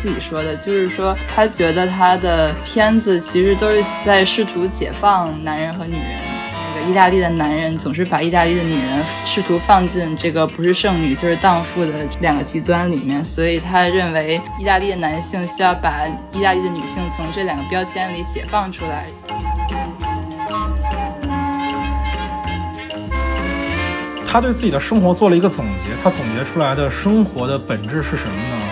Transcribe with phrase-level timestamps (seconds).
[0.00, 6.16] 自己说的，就是说他觉得他的片子其实都是在试图解放男人和女人。
[6.74, 19.06] 那个意大利的男人总是把意大利的女人试图放进这个不是剩女就是荡妇的两个极端里面，所以他认为意大利的男性需要把意大利的女性从这两个标签里解放出来。
[24.30, 28.67] 他对自己的生活做了一个总结，他总结出来的生活的本质是什么呢？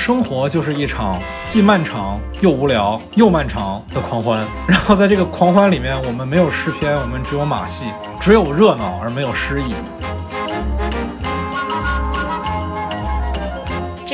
[0.00, 4.46] 生活就是一场既漫长又无聊又漫长的狂欢。
[4.66, 7.84] 然后在这个狂欢里面，我们没有诗篇，我们只有马戏，
[8.18, 9.74] 只有热闹而没有诗意。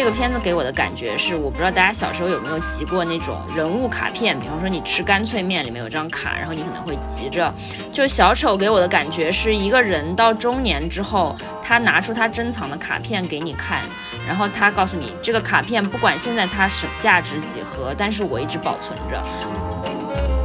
[0.06, 7.52] 这个片子给我的感觉是，我不知道大家小时候有没有集过那种人物卡片，比方说你吃干脆面里面有张卡，然后你可能会集着。
[7.92, 13.80] 就小丑给我的感觉是一个人到中年之后，他拿出他珍藏的卡片给你看，
[14.24, 20.35] 然后他告诉你这个卡片不管现在它是价值几何，但是我一直保存着。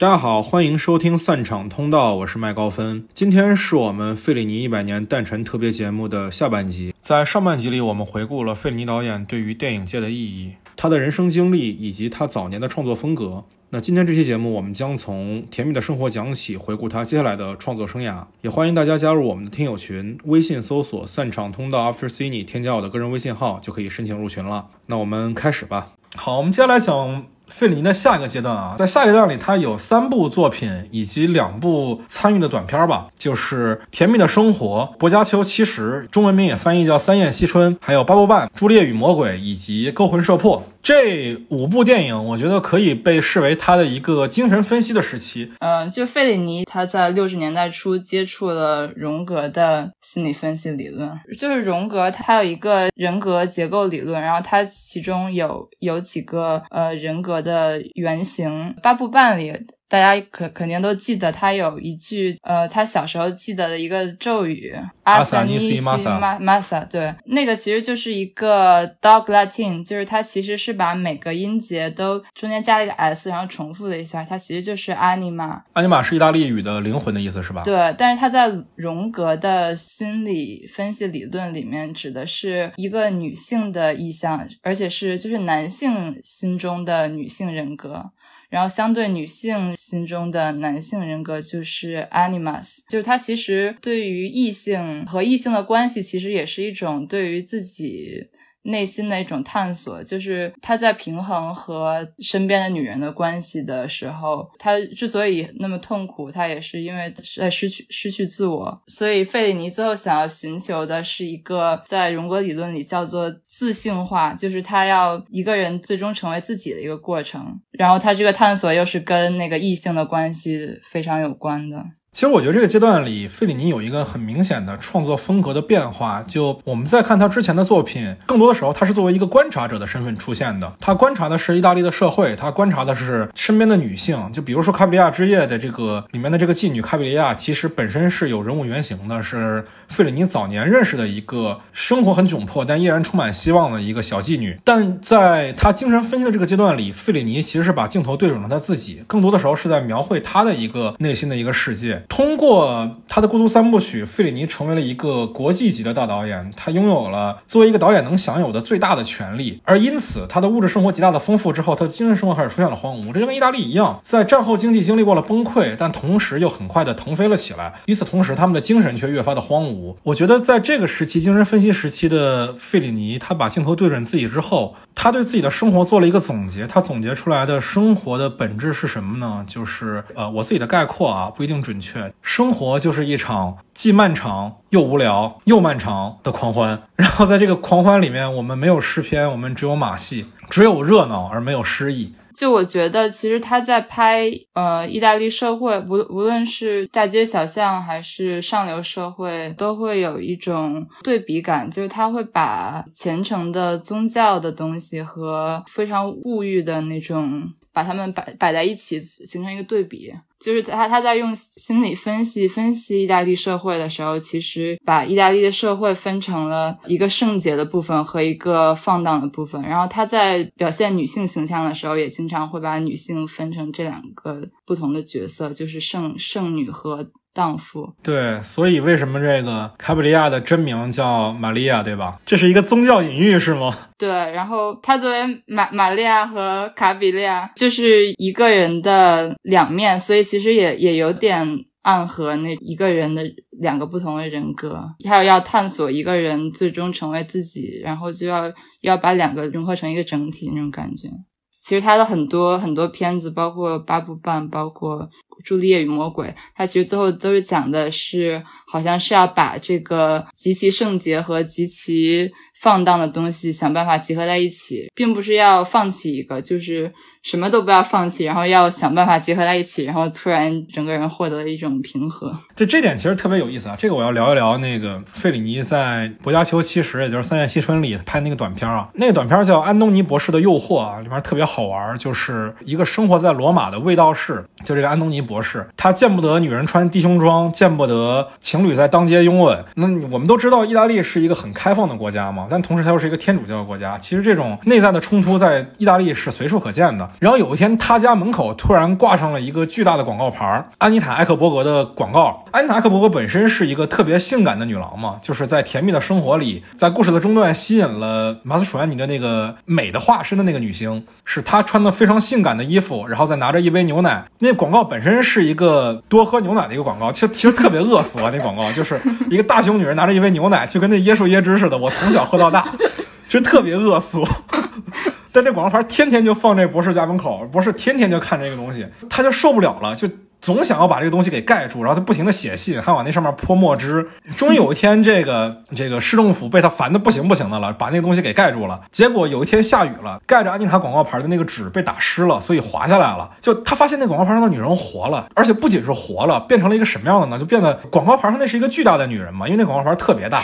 [0.00, 3.04] 大家好，欢迎收听散场通道，我是麦高芬。
[3.12, 6.94] 今天是我们费里尼一百年诞辰特别节目的下半集。
[7.00, 13.42] 在上半集里，我们回顾了费里尼导演对于电影界的意义，他的人生经历以及他早年的创作风格。
[13.70, 18.24] 那今天这期节目，我们将从甜蜜的生活讲起，回顾他接下来的创作生涯。
[18.42, 24.68] 也欢迎大家加入我们的听友群，微信搜索“散场通道 After Cine”，添加我的个人微信号就可以申请入群了。
[24.86, 25.94] 那我们开始吧。
[26.14, 27.26] 好，我们接下来讲。
[27.50, 40.58] 费里尼的下一个阶段啊，在下一阶段里，他有三部作品以及两部参与的短片吧，就是《甜蜜的生活》、《薄伽丘七十》，中文名也翻译叫《三燕西春》，还有《八部半》、《朱丽叶与魔鬼》以及《勾魂摄魄》。
[40.80, 45.52] 这五部电影，我觉得可以被视为他的一个精神分析的时期。
[45.58, 59.52] 嗯，就费里尼他在六十年代初接触了荣格的心理分析理论，就是荣格他有一个人格结构理论，然后他其中有有几个呃人格的原型，八部半里。
[59.88, 75.62] 大家可肯定都记得他有一句，呃，他小时候记得的一个咒语，阿萨尼西玛萨，玛萨，对，那个其实就是一个 dog Latin，就是它其实是把每个音节都中间加了一个 s，然后重复了一下，它其实就是阿尼玛。
[75.72, 77.62] 阿尼玛是意大利语的灵魂的意思，是吧？
[77.64, 88.04] 对，但是它在荣格的心理分析理论里面指的是一个女性的意象，而且是就是男性心中的女性人格。
[88.48, 98.28] 然后，相对女性心中的男性人格就是 animus，就是他其实对于异性和异性的关系，其实也是一种对于自己。
[98.68, 108.82] 内心的一种探索，就是他在平衡和身边的女人的关系的时候，他之所以那么痛苦，他也是因为在失去失去自我。
[108.86, 117.60] 所以费里尼最后想要寻求的是一个在荣格理论里叫做自性化，就是他要一个人最终成为自己的一个过程。
[117.72, 121.84] 然后他这个探索又是跟那个异性的关系非常有关的。
[122.18, 126.20] 其实我觉得这个阶段里，费里尼有一个很明显的创作风格的变化。
[126.26, 130.74] 就我们再看他之前的作品，更多的时候他是作为一个观察者的身份出现的。
[130.80, 134.18] 他观察的是意大利的社会，他观察的是身边的女性。
[134.32, 144.58] 就比如说《卡比利亚之夜》的这个里面的这个妓女卡比利亚，其实本身是有人物原型的，是费里尼早年认识的一个生活很窘迫但依然充满希望的一个小妓女。
[144.64, 151.97] 但在他精神分析的这个阶段里，费里尼其实是把镜头对准了他自己，更多的时候是在描绘他的一个内心的一个世界。
[152.08, 156.50] 通过他的《孤独三部曲》，费里尼成为了一个国际级的大导演。
[156.56, 163.12] 他拥有了作为一个导演能享有的最大的权利，而因此他的物质生活极大的丰富之后，他的精神生活开始出现了荒芜。
[163.12, 167.74] 这就跟意大利一样，在战后经济经历过了崩溃，但同时又很快的腾飞了起来。
[167.86, 169.94] 与此同时，他们的精神却越发的荒芜。
[170.02, 176.66] 我觉得在这个时期，精神分析时期的费里尼，他把镜头对准自己之后，他对自己的生活做了一个总结。
[176.66, 179.44] 他总结出来的生活的本质是什么呢？
[179.46, 181.87] 就是呃，我自己的概括啊，不一定准确。
[182.22, 192.12] 生活就是一场既漫长又无聊又漫长的狂欢， 然后在这个狂欢里面，我们没有诗篇，我们只有马戏，只有热闹而没有诗意。
[192.34, 207.42] 就我觉得，其实他在拍呃意大利社会，无无论是大街小巷还是上流社会，都会有一种对比感，就是他会把虔诚的宗教的东西和非常物欲的那种。
[207.72, 210.12] 把他们摆摆在一起，形成一个对比。
[210.40, 219.60] 就是他他在用心理分析分析意大利社会的时候，其实把意大利的社会分成了一个圣洁的部分和一个放荡的部分。
[219.62, 227.10] 然后他在表现女性形象的时候，也经常会把女性分成这两个不同的角色，就是圣圣女和。
[227.38, 227.88] 荡妇。
[228.02, 232.18] 对，所以为什么这个卡比利亚的真名叫玛利亚，对吧？
[232.26, 233.72] 这是一个宗教隐喻是吗？
[233.96, 241.64] 对，然后他作为玛玛利亚和卡比利亚就是一个人的两面，所以其实也也有点。
[241.82, 243.22] 暗合那一个人的
[243.62, 248.52] 两个不同的人格，还有要探索一个人最终成为自己，然后就要
[248.82, 251.08] 要把两个融合成一个整体那种感觉。
[251.50, 254.98] 其实他的很多很多片子，包括《八部半》，包括
[255.44, 262.30] 《朱丽叶与魔鬼》，它其实最后都是讲的是，好像是要把这个极其圣洁和极其
[262.60, 266.92] 放荡的东西想办法结合在一起，并不是要放弃一个，就是。
[267.20, 272.32] 什么都不要放弃，然后要想办法结合在一起，然后突然整个人获得了一种平和。
[272.54, 273.76] 就这点其实特别有意思啊！
[273.76, 278.88] 这个我要聊一聊那个费里尼在《博加丘七十》，也就是《三月西春》里拍那个短片啊。
[278.94, 289.62] 那个短片叫《安东尼博士的诱惑》啊，里面特别好玩，就是一个生活在罗马的卫道士，就这个安东尼博士，他见不得女人穿低胸装，见不得情侣在当街拥吻。
[289.74, 293.98] 那我们都知道，意大利是一个很开放的国家嘛，但同时它又是一个天主教的国家。
[293.98, 297.08] 其实这种内在的冲突在意大利是随处可见的。
[297.20, 302.44] 然后有一天，他家门口突然挂上了一个巨大的广告牌安妮塔·埃克伯格的广告。
[302.50, 314.24] 安妮塔·埃克伯格本身是一个特别性感的女郎嘛，就是在《甜蜜的生活》里，在故事的中段吸引了马斯楚安尼的那个美的化身的那个女星，是她穿的非常性感的衣服，然后再拿着一杯牛奶。
[314.38, 318.30] 那广告本身是一个多喝牛奶的一个广告，其实其实特别恶俗啊。
[318.32, 319.00] 那广告就是
[319.30, 321.76] 一个大胸女人拿着一杯牛奶，就跟那椰树椰汁似的。
[321.76, 322.66] 我从小喝到大，
[323.26, 324.26] 其实特别恶俗。
[325.30, 330.08] 但这广告牌天天就放这博士家门口，博士天天就看这个东西，他就受不了了，就
[330.40, 334.08] 总想要把这个东西给盖住，然后他不停的写信，还往那上面泼墨汁。
[334.36, 338.80] 终于有一天，这个这个市政府被他烦的不行不行的了，把那个东西给盖住了。
[338.90, 343.28] 结果有一天下雨了，盖着安妮塔广告牌的那个纸被打湿了，所以滑下来了。
[343.40, 347.38] 就他发现那广告牌上的女人活了，而且不仅是活了，变成了一个什么样的呢？
[347.38, 350.40] 就变得广告牌上那是一个巨大的女人嘛，因为那广告牌特别大，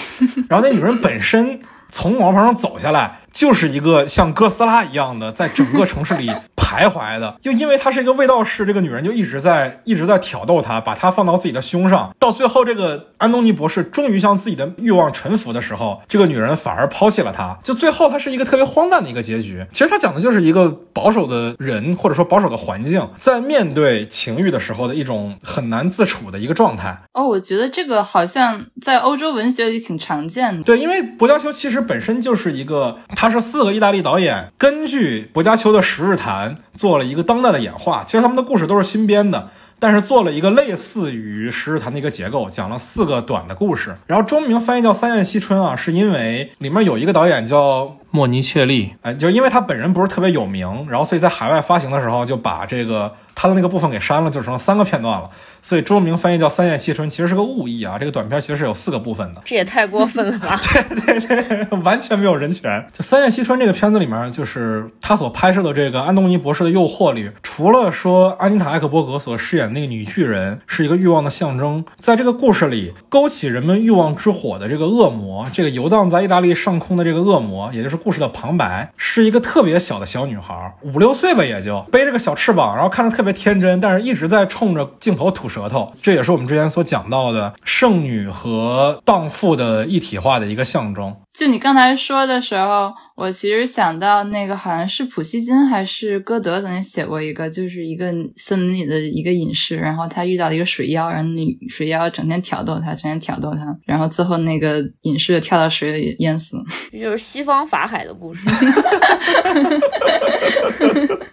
[0.48, 1.60] 然后那女人本身
[1.90, 3.20] 从广告牌上走下来。
[3.34, 12.14] 就是一个像哥斯拉一样的，在整个城市里徘徊的，又因为她是一个卫道士，这个女人就一直在一直在挑逗他，把他放到自己的胸上。
[12.20, 17.58] 到最后，这个安东尼博士终于向自己的欲望臣服的时候，这个女人反而抛弃了他。
[17.64, 19.66] 就最后，他是一个特别荒诞的一个结局。
[19.72, 26.96] 其实他讲的就是一个保守的人，或者说保守的环境，在面对情欲的时候的一种很难自处的一个状态。
[27.12, 30.62] 哦，我觉得这个好像在欧洲文学里挺常见的。
[30.62, 32.98] 对，因为博加丘其实本身就是一个。
[33.24, 38.04] 他是四个意大利导演根据博加丘的《十日谈》做了一个当代的演化。
[38.04, 39.48] 其实他们的故事都是新编的，
[39.78, 43.96] 但是做了一个类似于《十日谈》的一个结构，讲了四个短的故事。
[44.08, 55.30] 然后中名翻译叫《三月西春》啊，是因为里面有一个导演叫莫尼切利，哎，就因为他本人不是特别有名，然后所以在海外发行的时候就把这个他的那个部分给删了，就成了三个片段了。
[55.62, 57.98] 所以中文名翻译叫《三叶西春》，其实是个误译啊。
[57.98, 60.54] 这个短片其实是有四个部分的，这也太过分了吧？
[61.06, 62.86] 对对对，完全没有人权。
[62.92, 85.48] 就《三叶西春》这个片子里面，就是他所拍摄的这个安东尼博士的诱惑里，除了说安妮塔·艾克伯格所饰演的那个女巨人是一个欲望的象征，在这个故事里勾起人们欲望之火的这个恶魔，这个游荡在意大利上空的这个恶魔，也就是故事的旁白，是一个特别小的小女孩，五六岁吧，也就背着个小翅膀，然后看着特特别天真，但是一直在冲着镜头吐。
[85.48, 91.16] 舌头，这也是我们之前所讲到的剩女和荡妇的一体化的一个象征。
[91.34, 106.62] 就你刚才说的时候，我其实想到那个好像是普希金还是歌德曾经写过一个，就是一个森林里的一个隐士，然后他遇到了一个水妖，然后那水妖整天挑逗他，整天挑逗他，然后最后那个隐士就跳到水里淹死了。
[106.92, 108.46] 这 就是西方法海的故事。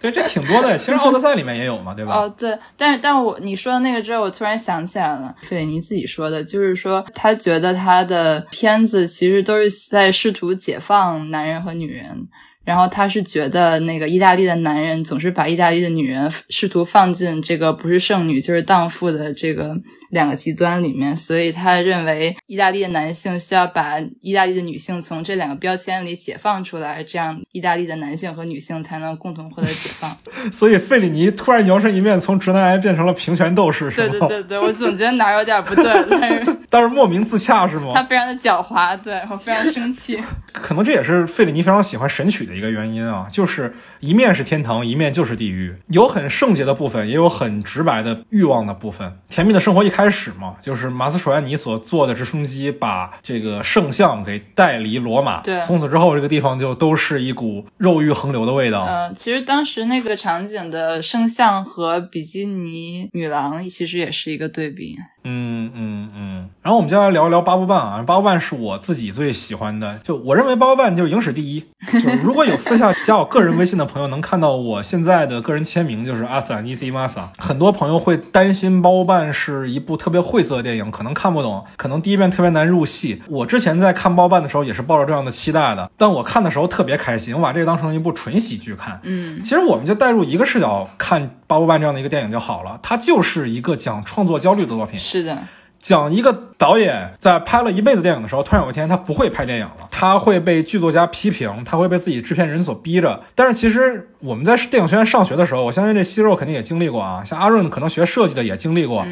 [0.00, 0.76] 对，这挺多的。
[0.76, 2.12] 其实《奥德赛》里面也有嘛，对吧？
[2.12, 2.58] 哦，对。
[2.76, 9.91] 但是，但我你说的那个之后，我突然想起来了，费里尼自己说的，就是说他觉得他的片子其实都是。
[9.92, 12.26] 在试图解放男人和女人，
[12.64, 19.76] 然后他是觉得那个意大利的男人总是把意大利的女人试图放进这个不是剩女就是荡妇的这个。
[20.12, 30.14] 两个极端里面，所以他认为意大利的男性需要把意大利的女性从这两个标签里解放出来，这样意大利的男性和女性才能共同获得解放。
[30.52, 34.08] 所以费里尼突然摇身一变，从直男癌变成了平权斗士，是吗？
[34.10, 37.90] 对对对对，我总觉得哪有点不对，但是但是莫名自洽是吗？
[37.92, 40.18] 他非常的狡猾，对我非常生气。
[40.52, 49.18] 可能这也是费里尼非常喜欢神曲的一个原因啊，就是一面是天堂，一面就是地狱，有很圣洁的部分，也有很直白的欲望的部分。
[49.28, 50.08] 甜蜜的生活一开。
[50.12, 55.40] 始嘛，就是马斯楚安尼所坐的直升机把这个圣像给带离罗马。
[55.40, 58.84] 对，从此之后，这个地方就都是一股肉欲横流的味道。
[58.84, 64.98] 嗯，其实当时那个场景的圣像和比基尼女郎其实也是一个对比。
[65.24, 66.48] 嗯嗯嗯。
[66.62, 71.64] 然后我们接下来聊一聊八部半啊，八部半是我自己最喜欢的，就我认为八部半就是影史第一。
[71.92, 77.30] 就如果有私下加我个人微信的朋友，能看到我现在的个人签名就是阿萨尼西玛萨。
[77.38, 83.20] 很多朋友会担心八部半是一部特别晦涩的电影，可能看不懂，可能第一遍特别难入戏。
[83.28, 89.00] 我之前在看八部半的时候也是抱着这样的期待的，但我看的时候特别开心，我把这个当成一部纯喜剧看。
[89.02, 94.98] 嗯，其实我们就带入一个视角看八部半这样的一个电影就好了，它就是一个讲创作焦虑的作品。
[95.12, 95.38] 是的。
[95.78, 103.20] 讲一个导演在拍了一辈子电影的时候，突然有一天他不会拍电影了，他会被剧作家批评，他会被自己制片人所逼着。
[103.34, 109.04] 但是其实我们在电影学院上学的时候，我相信这息肉肯定也经历过啊，像阿润可能学设计的也经历过，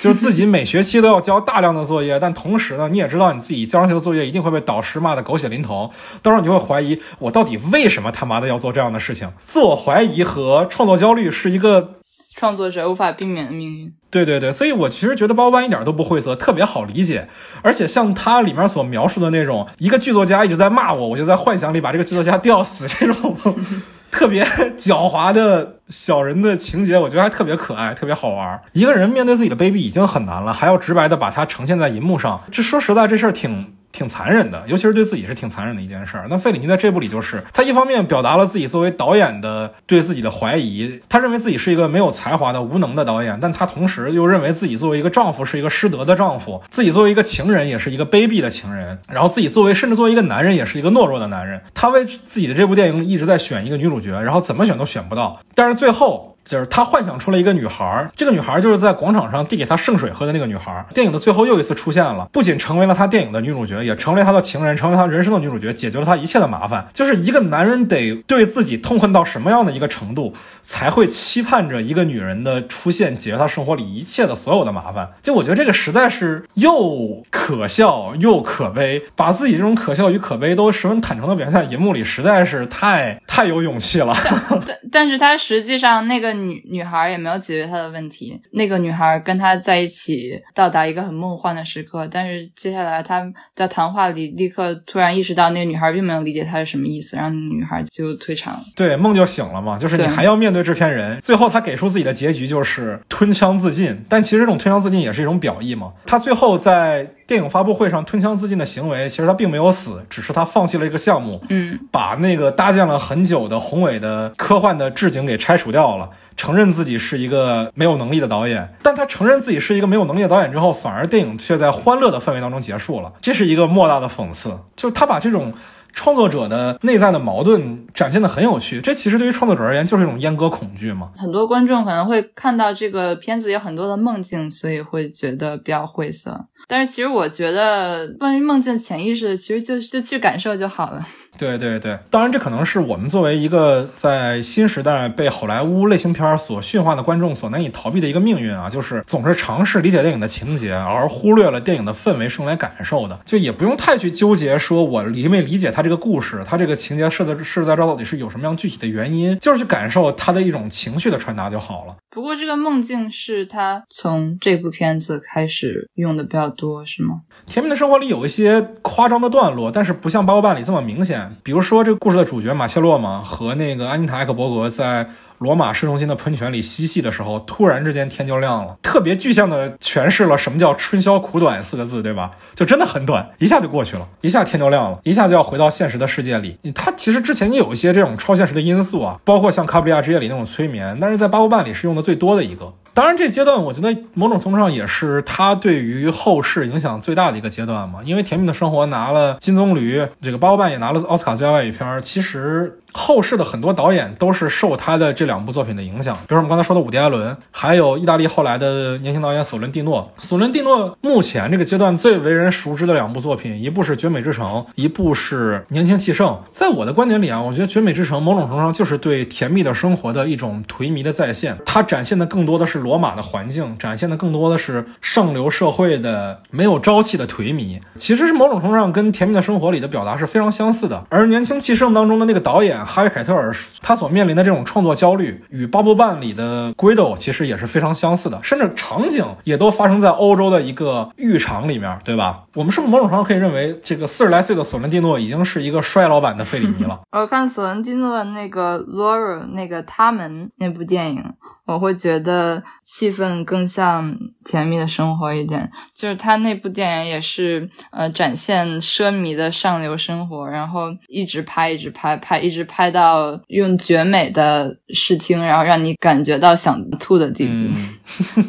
[0.00, 5.90] 就是自己每学期都要交大量的作业，但同时呢，你也知道你自己交上去的作业一定会被导师骂的狗血淋头，
[6.22, 9.28] 到时候你就会怀疑我到底为什么他妈的要做这样的事情。
[9.42, 11.94] 自我怀疑和创作焦虑是一个。
[12.34, 13.92] 创作者无法避免的命运。
[14.10, 17.28] 对对对，所以我其实觉得《包班》一点都不晦涩，特别好理解。
[17.62, 23.36] 而且像它里面所描述的那种，一个剧作家一直在骂我，我就在幻想里把这个剧作家吊死，这种
[24.10, 24.44] 特别
[24.76, 28.60] 狡猾的小人的情节，我觉得还特别可爱，特别好玩。
[28.72, 33.74] 一个人面对自己的卑鄙已经很难了，还要直白的把它呈现在银幕上，这说实在，这事儿挺。
[33.92, 36.26] 挺残忍的，尤其是对自己是挺残忍的一件事儿。
[36.28, 51.60] 那费里尼在这部里就是，他一方面表达了自己作为导演的对自己的怀疑，他认为自己是一个没有才华的无能的导演，但他同时又认为自己作为一个丈夫是一个失德的丈夫，自己作为一个情人也是一个卑鄙的情人，然后自己作为甚至作为一个男人也是一个懦弱的男人。
[51.74, 56.31] 他为自己的这部电影一直在选一个女主角，然后怎么选都选不到，但是最后。
[56.44, 60.84] 就是他幻想出了一个女孩，这个女孩就是在广场上递给他圣水喝的那个女孩。
[60.92, 66.88] 电影的最后又一次出现了，不仅成为了他电影的女主角，也成为他的情人，成为他人生的女主角，解决了他一切的麻烦。
[66.92, 75.08] 就是一个男人得对自己痛恨到什么样的一个程度，才会期盼着一个女人的出现，解决他生活里一切的所有的麻烦。
[75.22, 84.12] 就我觉得这个实在是又可笑又可悲，把自己这种可笑与可悲都十分坦诚的表现在银幕里，实在是太太有勇气了。
[84.66, 86.31] 但但是他实际上那个。
[86.32, 88.40] 女女孩也没有解决他的问题。
[88.52, 92.08] 那个女孩跟他在一起，到达一个很梦幻的时刻。
[92.10, 93.24] 但是接下来他
[93.54, 98.60] 在谈话里立刻突然意识到，那个女孩并没有理解他是什么意思，然后女孩就退场了。
[98.74, 101.20] 对，梦就醒了嘛，就是你还要面对制片人。
[101.20, 104.04] 最后他给出自己的结局就是吞枪自尽。
[104.08, 105.92] 但其实这种吞枪自尽也是一种表意嘛。
[106.06, 107.06] 他最后在。
[107.32, 118.74] 电影发布会上吞枪自尽的行为，其实他并没有死，只是他放弃了一个项目，嗯，把那个搭建了很久的宏伟的科幻的置景给拆除掉了，承认自己是一个没有能力的导演。
[118.82, 124.54] 但他承认自己是一个没有能力的导演之后，反而电影却在欢乐的氛围当中结束了，这是一个莫大的讽刺。
[124.76, 125.50] 就是他把这种。
[125.92, 131.10] 创作者的内在的矛盾展现的很有趣，这其实对于创作者而言就是一种阉割恐惧嘛。
[131.16, 136.46] 很多观众可能会看到这个片子有很多的梦境，所以会觉得比较晦涩。
[136.66, 141.06] 但是其实我觉得关于梦境潜意识，其实就就去感受就好了。
[141.38, 161.96] 对对对，当然这可能是我们作为一个在新时代被好莱坞类型片所驯化的观众所难以逃避的一个命运啊，就是总是尝试理解电影的情节，而忽略了电影的氛围是用来感受的，就也不用太去纠结说我因为理解他这个故事，他这个情节设在设在这到底是有什么样具体的原因，就是去感受他的一种情绪的传达就好了。
[162.10, 167.22] 不过这个梦境是他从这部片子开始用的比较多，是吗？
[167.46, 171.21] 甜蜜的生活里有一些夸张的段落，但是不像《八卦半》里这么明显。
[171.42, 175.08] 比如说这个故事的主角马切洛嘛，和那个安妮塔·艾克伯格在。
[175.38, 182.30] 罗马市中心的喷泉里嬉戏的时候，突然之间天就亮了，特别具象的诠释了什么叫“春宵苦短”四个字，对吧？
[182.54, 186.58] 就真的很短，一下就过去了，一下天就亮了，一下就要回到现实的世界里。
[186.72, 192.72] 他其实之前也有一些这种超现实的因素啊，包括像《卡布里亚之夜》里那种催眠，但是在《八部半》里是用的最多的一个。
[192.94, 202.78] 当然，这阶段我觉得某种程度上也是他对于后世影响最大的一个阶段嘛，因为《甜蜜的生活》拿了金棕榈，这个《包办》也拿了奥斯卡最佳外语片，其实。
[202.92, 210.12] 后世的很多导演都是受他的这两部作品的影响，比如我们刚才说的伍迪·艾伦，还有意大利后来的年轻导演索伦蒂诺。
[210.18, 216.28] 索伦蒂诺目前这个阶段最为人熟知的两部作品，一部是《绝美之城》，一部是《年轻气盛》。
[216.50, 221.56] 在我的观点里啊，我觉得《绝美之城》某种程度上就是对甜蜜的生活的一种颓靡的再现。
[221.64, 227.80] 它展现的更多的是罗马的环境，展现的更多的是上流社会的没有朝气的颓靡。
[227.96, 231.02] 其实是某种程度上跟《甜蜜的生活》里的表达是非常相似的。
[231.08, 232.81] 而《年轻气盛》当中的那个导演。
[232.84, 242.44] 哈维凯特尔，他所面临的这种创作焦虑，与《巴布曼》里的 Guido 其实也是非常相似的，甚至场景也都发生在欧洲的一个浴场里面，对吧？
[242.54, 247.00] 我们是不是某种程度可以认为，这个四十来岁的索伦蒂诺已经是一个衰老版的费里尼了？
[247.12, 251.24] 我看索伦蒂诺那个 Laura 那个他们那部电影，
[251.64, 267.52] 我会觉得气氛更像甜蜜的生活一点，就是他那部电影也是呃展现奢靡的上流生活，然后一直拍一直拍拍一直拍到用绝美的视听，然后让你感觉到想吐的地步，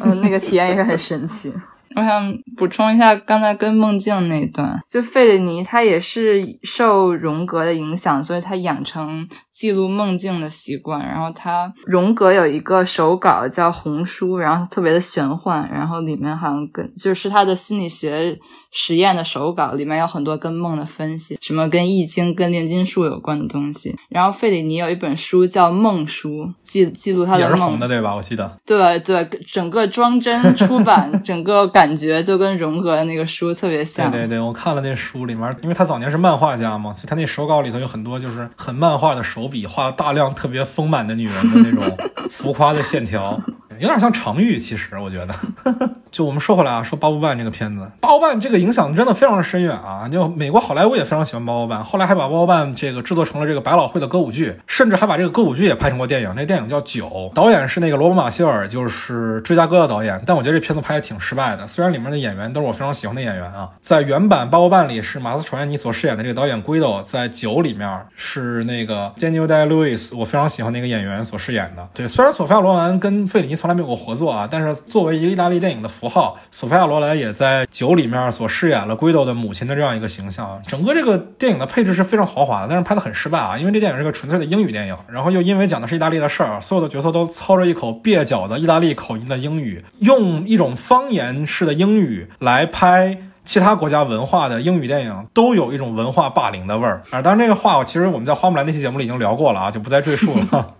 [0.04, 1.52] 嗯， 那个体验也是很神奇。
[1.96, 11.00] 我想补充一下刚才跟梦境那段，就费里尼他也是受荣格的影响，所以他养成记录梦境的习惯。
[11.00, 18.38] 然后他荣格有一个手稿叫《红书》，然后特别的玄幻，然后里面好像跟就是他的心理学。
[18.76, 23.96] 实验的手稿里面有很多跟梦的分析，什么跟易经、跟炼金术有关的东西。
[24.08, 28.12] 然后费里尼有一本书叫《梦书》，记记录他的梦的，对吧？
[28.16, 28.58] 我记得。
[28.66, 34.10] 对对，整个装帧出版， 整个感觉就跟荣格的那个书特别像。
[34.10, 41.96] 对对对，我看了那书里面，因为他早年是漫画家嘛，所以他那手稿里头有很多就是很漫画的手手笔，画了大量特别丰满的女人的那种
[42.30, 43.38] 浮夸的线条。
[43.80, 45.34] 有点像常玉，其实我觉得，
[46.08, 50.08] 就我们说回来啊，说《八部半》这个片子，《八部半》这个影响真的非常深远啊！
[50.08, 56.32] 就美国好莱坞也非常喜欢《八部半》，后来还把《八部半》这个制作成了这个百老汇的歌舞剧，甚至还把这个歌舞剧也拍成过电影。
[56.36, 60.22] 那电影叫《酒》，导演是那个罗伯·马歇尔，就是《芝加哥》的导演。
[60.24, 63.68] 但我觉得这片子拍的挺失败的，虽然里面的演员都是我非常喜欢的演员啊。
[63.80, 71.88] 在原版《八部半》里是马斯·楚安尼所饰演的这个导演 Guido，在《酒》里面是那个 Daniel Day Lewis，我非常喜欢那个演员所饰演的。
[71.92, 74.48] 对，虽然索菲亚·罗兰跟费里尼从来没有过合作啊。
[74.48, 80.62] 但是作为一个意大利电影的符号，索菲亚·罗兰也在《酒》里面所饰演了 Guido 的母亲的这样一个形象。
[80.66, 97.20] 整个这个电影的配置是非常豪华的，但是拍的很失败啊，因为这电影是个纯粹的英语电影，然后又因为讲的是意大利的事儿，所有的角色都操着一口蹩脚的意大利口音的英语，用一种方言式的英语来拍其他国家文化的英语电影，都有一种文化霸凌的味儿啊。
[97.20, 100.74] 当然，这个话我其实我们在花木兰那期节目里已经聊过了啊，就不再赘述了。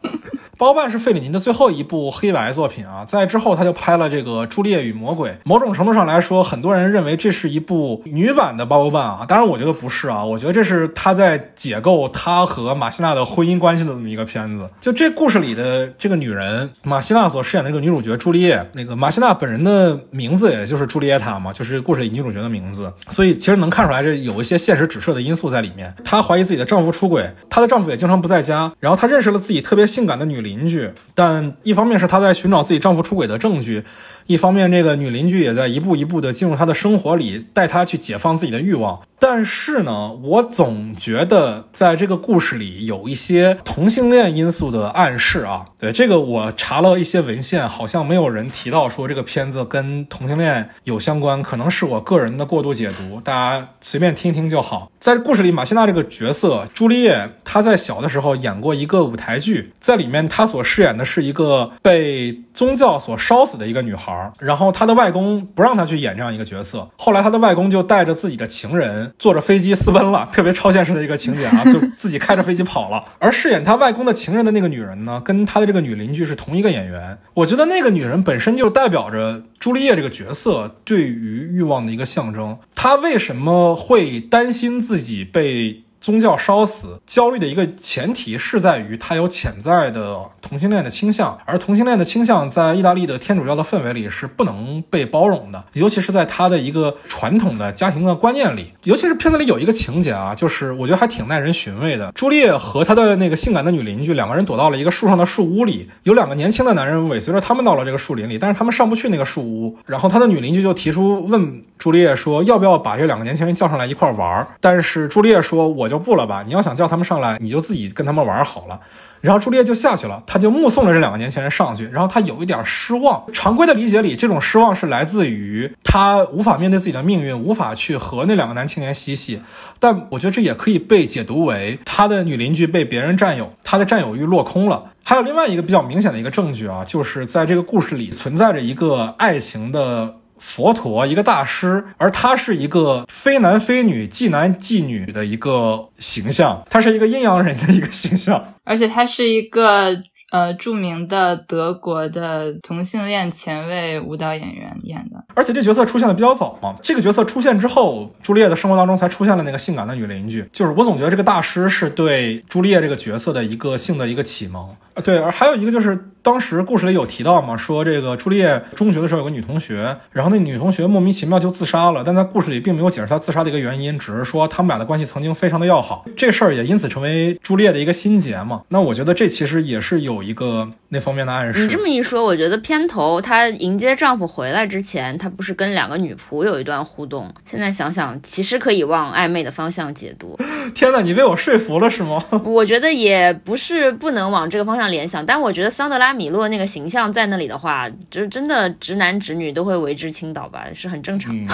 [0.64, 5.28] 包办是费里尼的最后一部黑白作品啊，在之后他就拍了这个《朱丽叶与魔鬼》。
[5.44, 14.66] 某种程度上来说，很多人认为这是一部女版的包办啊，当然我觉得不是啊，我觉得这是他在解构他和马西娜的婚姻关系的这么一个片子。
[14.80, 22.90] 就这故事里的这个女人，马西娜所饰演的这个女主角朱丽叶，那个马西娜本人的名字也就是朱丽叶塔嘛，就是故事里女主角的名字。
[23.10, 25.94] 所以其实能看出来，这有一些现实指涉的因素在里面。
[26.02, 33.84] 她怀疑自己的丈夫出轨，她的丈夫也经常不在家，然后她认识了自己特别性感的女邻邻居，但一方面是她在寻找自己丈夫出轨的证据，
[34.26, 39.00] 一方面这个女邻居也在一步一步的进入她的生活里，带她去解放自己的欲望。
[39.18, 45.64] 但是呢，我总觉得在这个故事里有一些同性恋因素的暗示啊。
[45.78, 54.90] 对这个，我查了一些文献，好像没有人提到说这个片子跟同性恋有相关，可能是我个人的过度解读，大家随便听听就好。
[55.00, 69.12] 在故事里，马西娜这个角色朱丽叶，她在小的时候演过一个舞台剧，在里面她所饰演的是一个被宗教所烧死的一个女孩，然后她的外公不让她去演这样一个角色，后来她的外公就带着自己的情人。
[69.16, 73.04] 坐着飞机私奔了，特别超现实的一个情节啊， 就自己开着飞机跑了。
[73.20, 77.16] 而饰演她外公的情人的那个女人呢，跟她的这个女邻居是同一个演员。
[77.34, 82.58] 我觉得那个女人本身就代表着朱丽叶这个角色对于欲望的一个象征。
[82.74, 85.83] 她为什么会担心自己被？
[86.04, 98.74] 宗教烧死焦虑的一个前提是在于他有潜在的同性恋的倾向，而同性恋的倾向在意大利的天主教的氛围里是不能被包容的，尤其是在他的一个传统的家庭的观念里。
[98.82, 102.12] 尤其是片子里有一个情节啊，就是我觉得还挺耐人寻味的。
[102.14, 109.78] 朱丽叶和她的那个性感的女邻居两个人躲到了一个树上的树屋里，有两个年轻的男人尾随着他们到了这个树林里，但是他们上不去那个树屋。
[109.86, 114.48] 然后他的女邻居就提出问朱丽叶说，要不要把这两个年轻人叫上来一块玩？
[114.58, 115.98] 但是朱丽叶说，我就。
[115.98, 118.80] 不了吧，你要想叫他们上来，你就自己跟他们玩好了。
[119.20, 123.22] 然后朱丽叶就下去了，他就目送着这两个年轻人上去，然后他有一点失望。
[123.34, 129.42] 常规的理解里，这种失望是来自于他无法面对自己的命运，无法去和那两个男青年嬉戏。
[129.78, 134.92] 但我觉得这也可以被解读为他的女邻居被别人占有，他的占有欲落空了。
[135.02, 140.16] 还有另外一个比较明显的一个证据啊，就是在这个故事里存在着一个爱情的。
[140.44, 149.96] 佛陀一个大师，而他是一个非男非女、既男既女的一个形象，他是一个阴阳人的一个形象，而且他是一个
[150.30, 155.24] 呃著名的德国的同性恋前卫舞蹈演员演的。
[155.34, 160.46] 而且这角色出现的比较早嘛，这个角色出现之后，朱丽叶的生活当中才出现了那个性感的女邻居。
[160.52, 164.76] 就是我总觉得这个大师是对朱丽叶这个角色的一个性的一个启蒙。
[164.92, 178.62] 啊，对，而还有一个就是当时故事里有提到嘛，说这个朱丽叶中学的时候有个女同学，然后那女同学莫名其妙就自杀了，但在故事里并没有解释她自杀的一个原因，只是说他们俩的关系曾经非常的要好，这事儿也因此成为朱丽叶的一个心结嘛。
[178.70, 181.60] 那我觉得这其实也是有一个那方面的暗示。
[181.60, 187.30] 你这么一说，我觉得片头她迎接丈夫回来之前，她不是跟两个女仆有一段互动？
[187.44, 190.38] 现在想想，其实可以往暧昧的方向解读。
[190.74, 192.24] 天哪，你被我说服了是吗？
[192.46, 201.34] 我觉得也不是不能往这个方向联想，但我觉得桑德拉米洛那个形象在那里的话，就是真的直男直女都会为之倾倒吧，是很正常。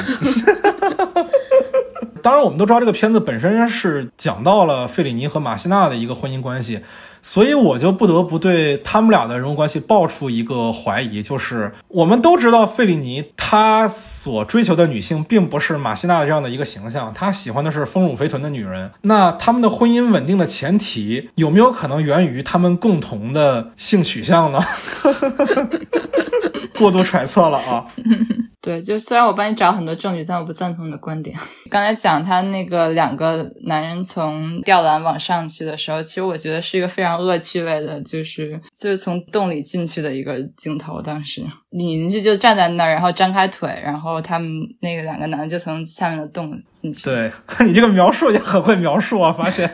[2.23, 6.81] 当然，我们都知道这个片子本身是讲到了费里尼和马西娜的一个婚姻关系，
[7.23, 18.91] 所以我就不得不对他们俩的人物关系爆出一个怀疑，就是我们都知道费里尼他所追求的女性并不是马西娜这样的一个形象，他喜欢的是丰乳肥臀的女人。
[19.03, 24.61] 那他们的婚姻稳定的前提有没有可能源于他们共同的性取向呢？
[26.79, 27.87] 过度揣测了啊。
[28.63, 31.35] 对，就虽然我帮你找很多证据，但我不赞同你的观点。
[31.71, 41.01] 刚才讲他那个两个男人从吊篮往上去的时候，其实我觉得是一个非常恶趣味的，就是就是从洞里进去的一个镜头。
[41.01, 44.51] 当时女邻居就站在那儿，然后张开腿，然后他们
[44.83, 47.05] 那个两个男的就从下面的洞进去。
[47.05, 47.33] 对
[47.67, 49.73] 你这个描述也很会描述啊，发现。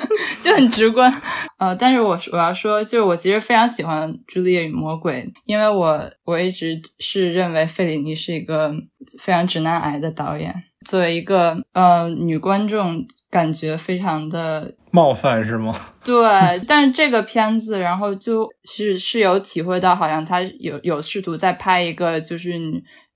[0.42, 1.12] 就很直观，
[1.58, 8.72] 呃，但是我我要说，就是我其实非常喜欢《朱丽叶与魔鬼》，因为我我一直是认为费里尼是一个
[9.20, 10.54] 非常直男癌的导演。
[10.86, 15.72] 作为一个呃女观众，感觉非常的冒犯，是吗？
[16.04, 16.24] 对，
[16.66, 22.58] 但是这个片子，然后就是是有体会到，好像他有有试图在拍一个就是。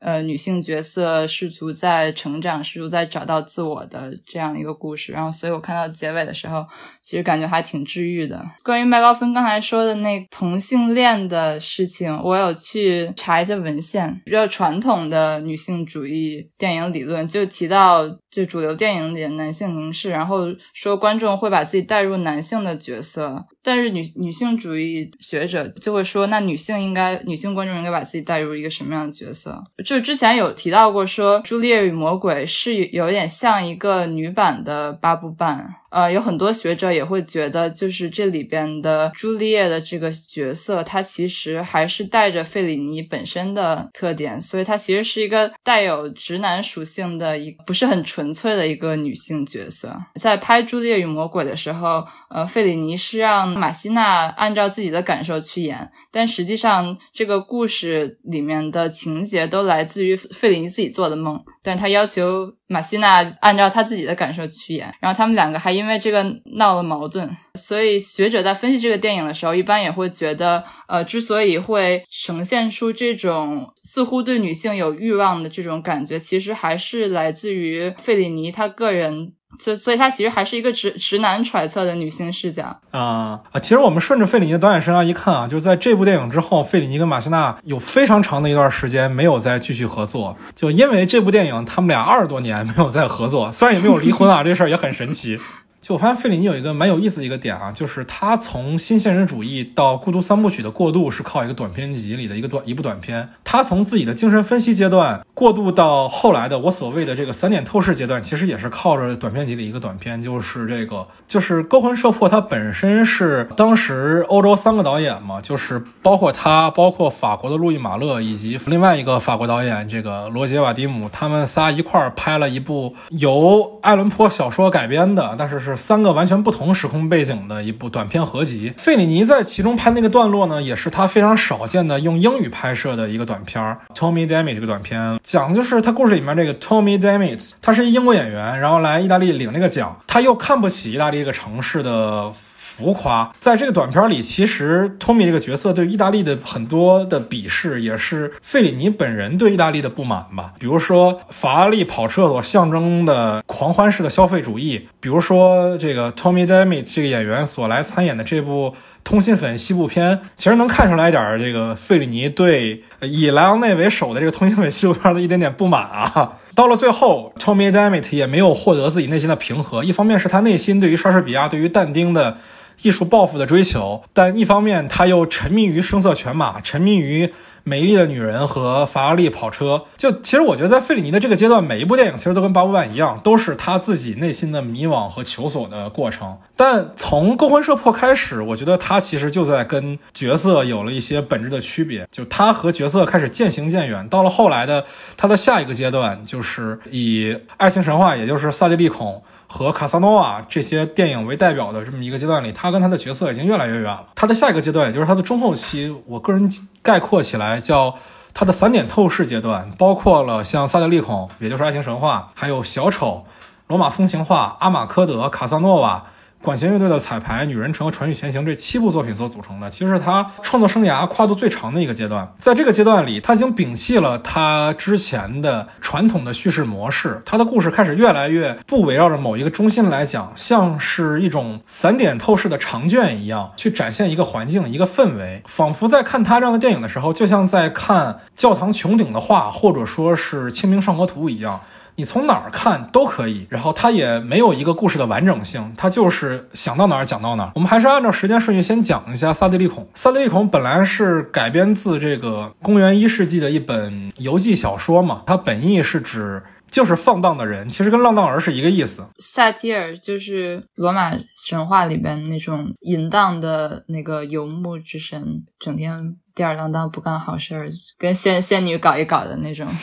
[0.04, 5.12] 呃，女性角色试图在成长，试图在找到自我的这样一个故事。
[5.12, 6.66] 然后，所以我看到结尾的时候，
[7.04, 8.44] 其实感觉还挺治愈的。
[8.64, 23.46] 关于麦高芬刚才说的那同性恋的事情，我有去查一些文献，比较传统的女性主义电影理论就提到，就主流电影里的男性凝视，然后说观众会把自己带入男性的角色。
[23.62, 29.62] 但是女女性主义学者就会说，那女性应该女性观众应该把自己带入一个什么样的角色？
[29.84, 35.74] 就之前有提到过，说《朱丽叶与魔鬼》是有点像一个女版的八部半。
[35.90, 49.94] 呃，有很多学者也会觉得，就是这里边的朱丽叶的这个角色，她其实还是带着费里尼本身的特点，所以她其实是一个带有直男属性的一不是很纯粹的一个女性角色。
[50.18, 62.52] 在拍《朱丽叶与魔鬼》的时候，呃，费里尼是让马西娜按照自己的感受去演，但实际上这个故事里面的情节都来自于费里尼自己做的梦，但是他要求。
[62.68, 66.24] 马西娜按照他自己的感受去演，然后他们两个还因为这个
[66.56, 79.34] 闹了矛盾，所以学者在分析这个电影的时候，一般也会觉得，呃，之所以会呈现出这种似乎对女性有欲望的这种感觉，其实还是来自于费里尼他个人。
[79.58, 83.60] 就所以，他其实还是一个直直男揣测的女性视角啊啊！
[83.60, 95.38] 其实我们顺着费里尼的导演生涯一看啊，就是在这部电影之后，费里尼跟马西娜有非常长的一段时间没有再继续合作，就因为这部电影，他们俩二十多年没有再合作，虽然也没有离婚啊，这事儿也很神奇。
[95.82, 103.30] 就我发现费里尼有一个蛮有意思的一个点啊，就是他从新现实主义到孤独三部曲的过渡是靠一个短片集里的一个短一部短片。
[103.42, 112.28] 他从自己的精神分析阶段过渡到后来的我所谓的这个散点透视阶段，其实也是靠着短片集的一个短片，就是这个就是勾魂摄魄。
[112.28, 125.71] 它本身是当时欧洲三个导演嘛，就是包括他，包括法国的路易马勒以及另外一个法国导演这个罗杰瓦迪姆，他们仨一块儿拍了一部由爱伦坡小说改编的，但是是。
[125.76, 133.76] 三个完全不同时空背景的一部短片合集，费里尼在其中拍那个段落呢，也是他非常少见的用英语拍摄的一个短片。
[133.94, 142.32] Tommy Demi 这个短片讲的就是他故事里面这个 Tommy Demi，他是一英国演员，然后来意大利领那个奖，他又看不起意大利这个城市的。
[142.74, 150.54] 浮夸，在这个短片里，其实托米这个角色对意大利的很多的鄙视，也是费里尼本人对意大利的不满吧。
[150.58, 166.38] 比如说法拉利跑车所象征的狂欢式的消费主义，比如说这个 Tommy Demi 这个演员所来参演的这部通心粉西部片，其实能看出来一点这个费里尼对以莱昂内为首的这个通心粉西部片的一点点不满啊。
[166.54, 172.38] 到了最后，Tommy Demi 也没有获得自己内心的平和，一方面是他内心对于莎士比亚、对于但丁的。
[172.82, 177.32] 艺术抱负的追求，但一方面他又沉迷于声色犬马，沉迷于。
[177.64, 186.38] 美丽的女人和法拉利跑车，就其实我觉得在费里尼的这个阶段，每一部电影其实都跟八部半一样，都是他自己内心的迷惘和求索的过程。
[186.56, 194.08] 但从勾魂摄魄开始，我觉得他其实就在跟角色有了一些本质的区别，就他和角色开始渐行渐远。
[194.08, 194.84] 到了后来的
[195.16, 199.22] 他的下一个阶段，就是以爱情神话，也就是萨蒂利孔。
[199.52, 204.06] 和卡萨诺瓦这些电影为代表的这么一个阶段里，他跟他的角色已经越来越远了。
[204.14, 207.94] 他的下一个阶段，也就是他的中后期，我个人概括起来叫
[208.32, 213.26] 他的散点透视阶段，包括了像萨德利孔，也就是爱情神话，还有小丑、
[213.66, 216.06] 罗马风情画、阿马科德、卡萨诺瓦。
[216.42, 222.34] 管弦乐队的彩排、女人城和传续前行这七部作品所组成的，其实是他创作生涯跨度最长的一个阶段。
[222.36, 241.60] 在这个阶段里，他已经摒弃了他之前的传统的叙事模式，他的故事开始越来越不围绕着某一个中心来讲，像是一种散点透视的长卷一样，去展现一个环境、一个氛围，仿佛在看他这样的电影的时候，就像在看教堂穹顶的画，或者说是《清明上河图》一样。
[241.96, 247.52] 你从哪儿看都可以，然后它也没有一个故事的完整性，它就是想到哪儿讲到哪儿。
[247.54, 249.84] 我们还是按照时间顺序先讲一下《萨德利孔》。
[249.94, 259.04] 《萨德利孔》本来是改编自这个公元一世纪的一本游记小说嘛，它本意是指就是放荡的人，其实跟浪荡儿是一个意思。
[259.18, 261.12] 萨提尔就是罗马
[261.46, 269.68] 神话里边那种淫荡的那个游牧之神，整天吊儿郎当不干好事儿，跟仙仙女搞一搞的那种。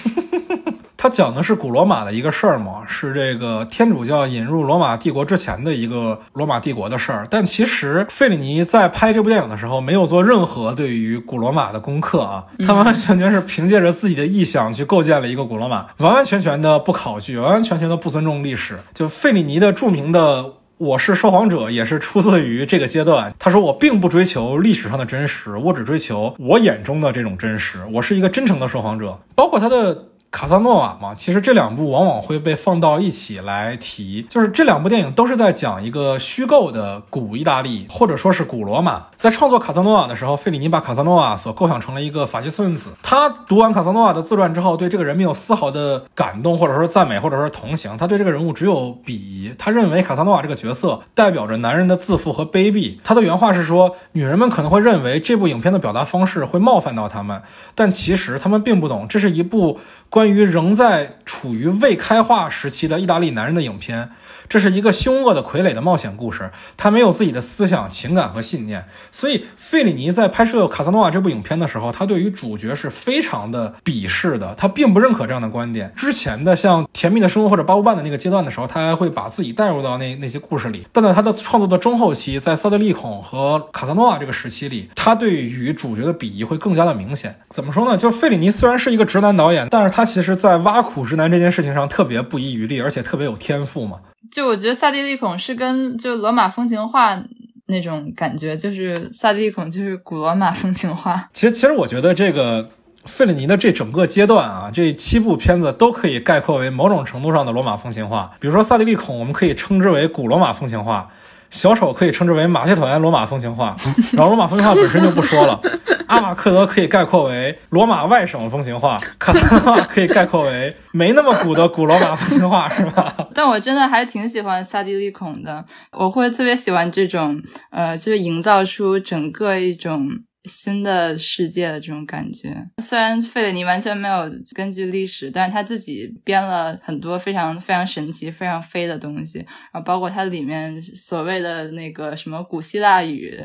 [1.02, 7.26] 他讲的是古罗马的一个事儿嘛，是这个天主教引入罗马帝国之前的一个罗马帝国的事儿。
[7.32, 18.78] 但其实费里尼在拍这部电影的时候，没有做任何对于古罗马的功课啊，他完完全全是凭借着自己的臆想去构建了一个古罗马，完完全全的不考据，完完全全的不尊重历史。
[18.94, 23.34] 就费里尼的著名的“我是说谎者”也是出自于这个阶段。
[23.40, 27.80] 他说：“我并不追求历史上的真实，我只追求我眼中的这种真实。
[27.94, 30.09] 我是一个真诚的说谎者。”包括他的。
[30.32, 39.08] 卡萨诺瓦嘛，其实这两部往往会被放到一起来提，就是这两部电影都是在讲一个虚构的古意大利，或者说是古罗马。
[39.18, 42.92] 在创作卡萨诺瓦的时候，费里尼把卡萨诺瓦所构想成了一个法西斯分子。
[43.02, 47.98] 他读完卡萨诺瓦的自传之后，对这个人没有丝毫的感动，或者说赞美，或者说同情。
[47.98, 49.52] 他对这个人物只有鄙夷。
[49.58, 53.00] 他认为卡萨诺瓦这个角色代表着男人的自负和卑鄙。
[53.04, 57.42] 他的原话是说：“女人们可能会认为这部影片的表达方式会冒犯到他们，
[57.74, 59.80] 但其实他们并不懂，这是一部。”
[60.20, 64.10] 关于仍在处于未开化时期的意大利男人的影片。
[64.50, 75.94] 这是一个凶恶的傀儡的冒险故事，他没有自己的思想、情感和信念，所以费里尼在拍摄《卡萨诺瓦》这部影片的时候，他对于主角是非常的鄙视的，他并不认可这样的观点。
[75.96, 87.40] 之前的像《甜蜜的生活》或者《八部半》的那个阶段的时候，他还会把自己带入到那那些故事里，但在他的创作的中后期，在《萨德利孔》和《卡萨诺瓦》这个时期里，他对于主角的鄙夷会更加的明显。
[87.50, 87.96] 怎么说呢？
[87.96, 94.00] 就费里尼虽然是一个直男导演，但是他其实在挖苦直男这件事情上特别不遗余力，而且特别有天赋嘛。
[94.32, 97.22] 就我觉得萨蒂利孔是跟就罗马风情画
[97.68, 101.28] 那种感觉，就是萨蒂利孔就是古罗马风情画。
[101.34, 102.70] 其实，其实我觉得这个
[103.06, 108.32] 费里尼的这整个阶段啊，这七部片子都可以概括为某种程度上的罗马风情画。
[108.40, 111.10] 比如说萨蒂利孔，我们可以称之为古罗马风情画。
[111.50, 113.76] 小丑可以称之为马戏团罗马风情画，
[114.14, 115.60] 然后罗马风情画本身就不说了。
[116.08, 123.14] 阿马克德可以概括为罗马外省风情画，卡萨诺可以概括为没那么古的古罗马风情画，是吧？
[123.36, 127.40] 但我真的还挺喜欢萨蒂利孔的，我会特别喜欢这种，
[127.72, 130.08] 呃，就是营造出整个一种。
[130.46, 143.38] 新的世界的这种感觉，虽然费里尼完全没有根据历史，但是他自己编了很多非常非常神奇、非常飞的东西，然后包括它里面所谓的那个什么古希腊语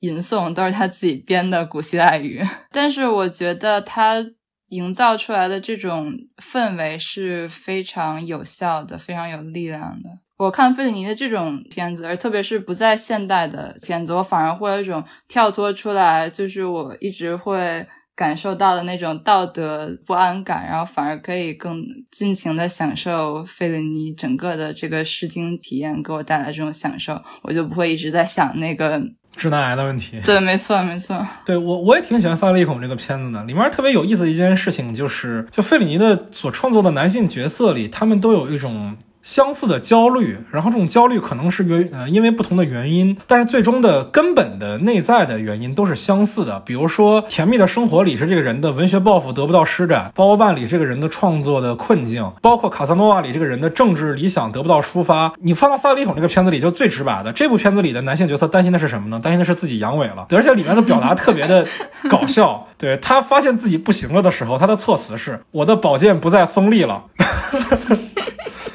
[0.00, 2.42] 吟诵，都是他自己编的古希腊语。
[2.70, 4.24] 但是我觉得他
[4.68, 6.12] 营造出来的这种
[6.42, 10.21] 氛围是非常有效的、非常有力量的。
[10.42, 29.00] 我看费里尼的这种片子，而特别是不在现代的片子，我反而会有一种跳脱出来，就是我一直会感受到的那种道德不安感，然后反而可以更尽情的享受费里尼整个的这个视听体验给我带来这种享受，我就不会一直在想那个
[29.36, 30.18] 直男癌的问题。
[30.24, 31.24] 对，没错，没错。
[31.46, 38.96] 对我我也挺喜欢《萨利孔》这个片子的，里面特别有意思的一件事情就是，就费里尼的所创作的男性角色里，他们都有一种。
[39.22, 46.60] 相似的焦虑，然后这种焦虑可能是源呃因为不同的原因，但是最终的根本的内在的原因都是相似的。
[46.60, 55.32] 比如说，《甜蜜的生活》里是这个人的文学抱负得不到施展，《包包办》里这个人的创作的困境，包括《卡萨诺瓦》里这个人的政治理想得不到抒发。
[55.40, 59.20] 你放到《萨利孔》这个片子里就最直白的，这部片子里的男性角色担心的是什么呢？
[59.22, 61.64] 担心的是自己阳痿了，而且里面的表达特别的
[62.10, 62.66] 搞笑。
[62.76, 67.04] 对他发现自己不行了的时候，他的措辞是：“我的宝剑不再锋利了。”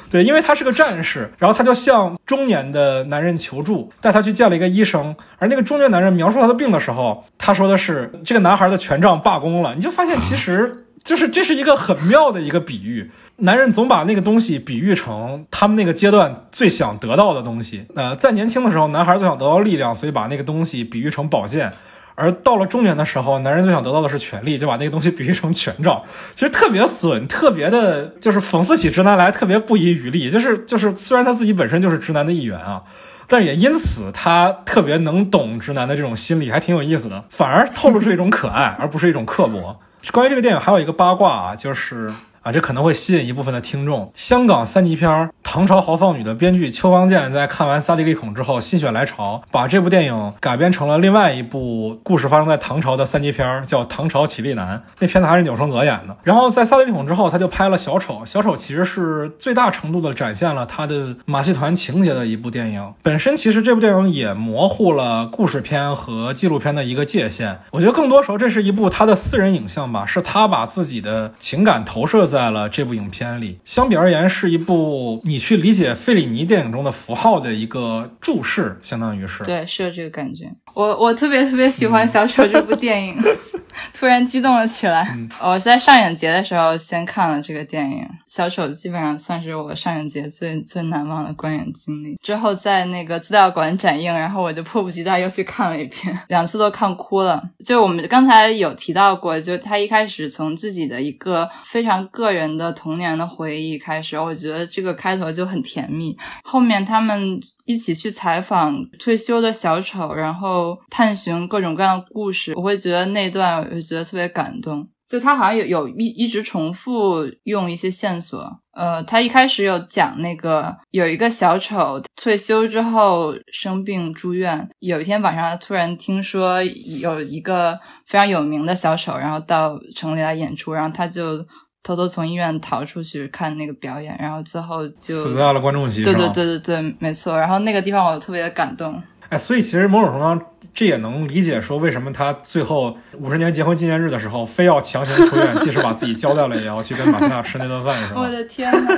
[0.10, 5.16] 对，因为他是个战士，然后他就向中年的男人求助，带他去见了一个医生。
[5.38, 9.76] 而那个中年男人描述他的病的时候，他说的是这个男孩的权杖罢工了。
[9.76, 13.12] 你就发现，其实就是这是一个很妙的一个比喻。
[13.38, 17.86] 男人总把那个东西比喻成他们那个阶段最想得到的东西。
[17.96, 21.72] 呃，在年轻的时候，男孩最想得到力量，所以把那个东西比喻成宝剑。
[22.20, 26.02] 而到了中年的时候，男人最想得到的是权力，就把那个东西比喻成权杖，
[26.34, 30.32] 其实特别损，特别的，就是讽刺起直男来，特别不遗余力。
[30.32, 32.82] 就是就是，虽然他自己本身就是直男的一员啊，
[33.28, 39.80] 但也因此他特别能懂直男的这种心理，还挺有意思的，反而透露出一种可爱，而不是一种刻薄。
[40.12, 42.12] 关于这个电影，还有一个八卦啊，就是。
[42.48, 44.10] 啊，这可能会吸引一部分的听众。
[44.14, 45.12] 香港三级片
[45.44, 54.78] 《唐朝豪放女》的编剧邱方健在看完《萨迪利孔》之后心血来潮，把这部电影改编成了另外一部故事发生在唐朝的三级片，叫《唐朝绮丽男》。
[55.00, 56.16] 那片子还是钮承泽演的。
[56.24, 58.14] 然后在《萨迪利孔》之后，他就拍了《小丑》。
[58.26, 62.94] 《小丑》其实是最大程度的展现了他的马戏团情节的一部电影。
[63.04, 67.60] 本身其实这部电影也模糊了故事片和纪录片的一个界限。
[67.72, 72.37] 我觉得更多时候这是一部他的私人影像吧，是他把自己的情感投射在。
[72.38, 79.44] 在了这部影片里，相比而言是一部你去理解费里尼电影中的符号的一个注释，相当于是。
[79.44, 80.46] 对，是有这个感觉。
[80.76, 83.16] 我我特别特别喜欢《小丑》这部电影，
[83.94, 85.08] 突然激动了起来。
[85.42, 92.18] 我是在上影节的时候先看了这个电影，《小丑》基本上算是我上影节最最难忘的观影经历。
[92.22, 97.42] 之后在那个资料馆展映，然后我就迫不及待又去看了一遍，两次都看哭了。
[97.66, 106.18] 就我们刚才有提到过，就他一开始从自己的一个非常个人的童年的回忆开始，我觉得这个开头就很甜蜜。
[106.44, 107.40] 后面他们。
[107.68, 114.88] 一起去采访退休的小丑，然后探寻各种各样的故事，我会觉得那段我会觉得特别感动。
[115.08, 126.62] 就他好像有有一一直重复用一些线索，呃，他一开始有讲那个有一个小丑退休之后生病住院，有一天晚上突然听说
[127.02, 131.46] 有一个非常有名的小丑，然后到城里来演出，然后他就。
[131.88, 137.40] 偷偷从医院逃出去看那个表演，然后最后就死在了观众席对对对对对，没错。
[137.40, 139.02] 然后那个地方我特别的感动。
[139.30, 140.42] 哎，所以其实某种程度上，
[140.74, 148.20] 这也能理解说为什么他最后五十年结婚纪念日的时候，非要强行出院，即使把自己交代了，也要去跟马斯纳吃那顿饭，是吧？
[148.20, 148.90] 我的天呐！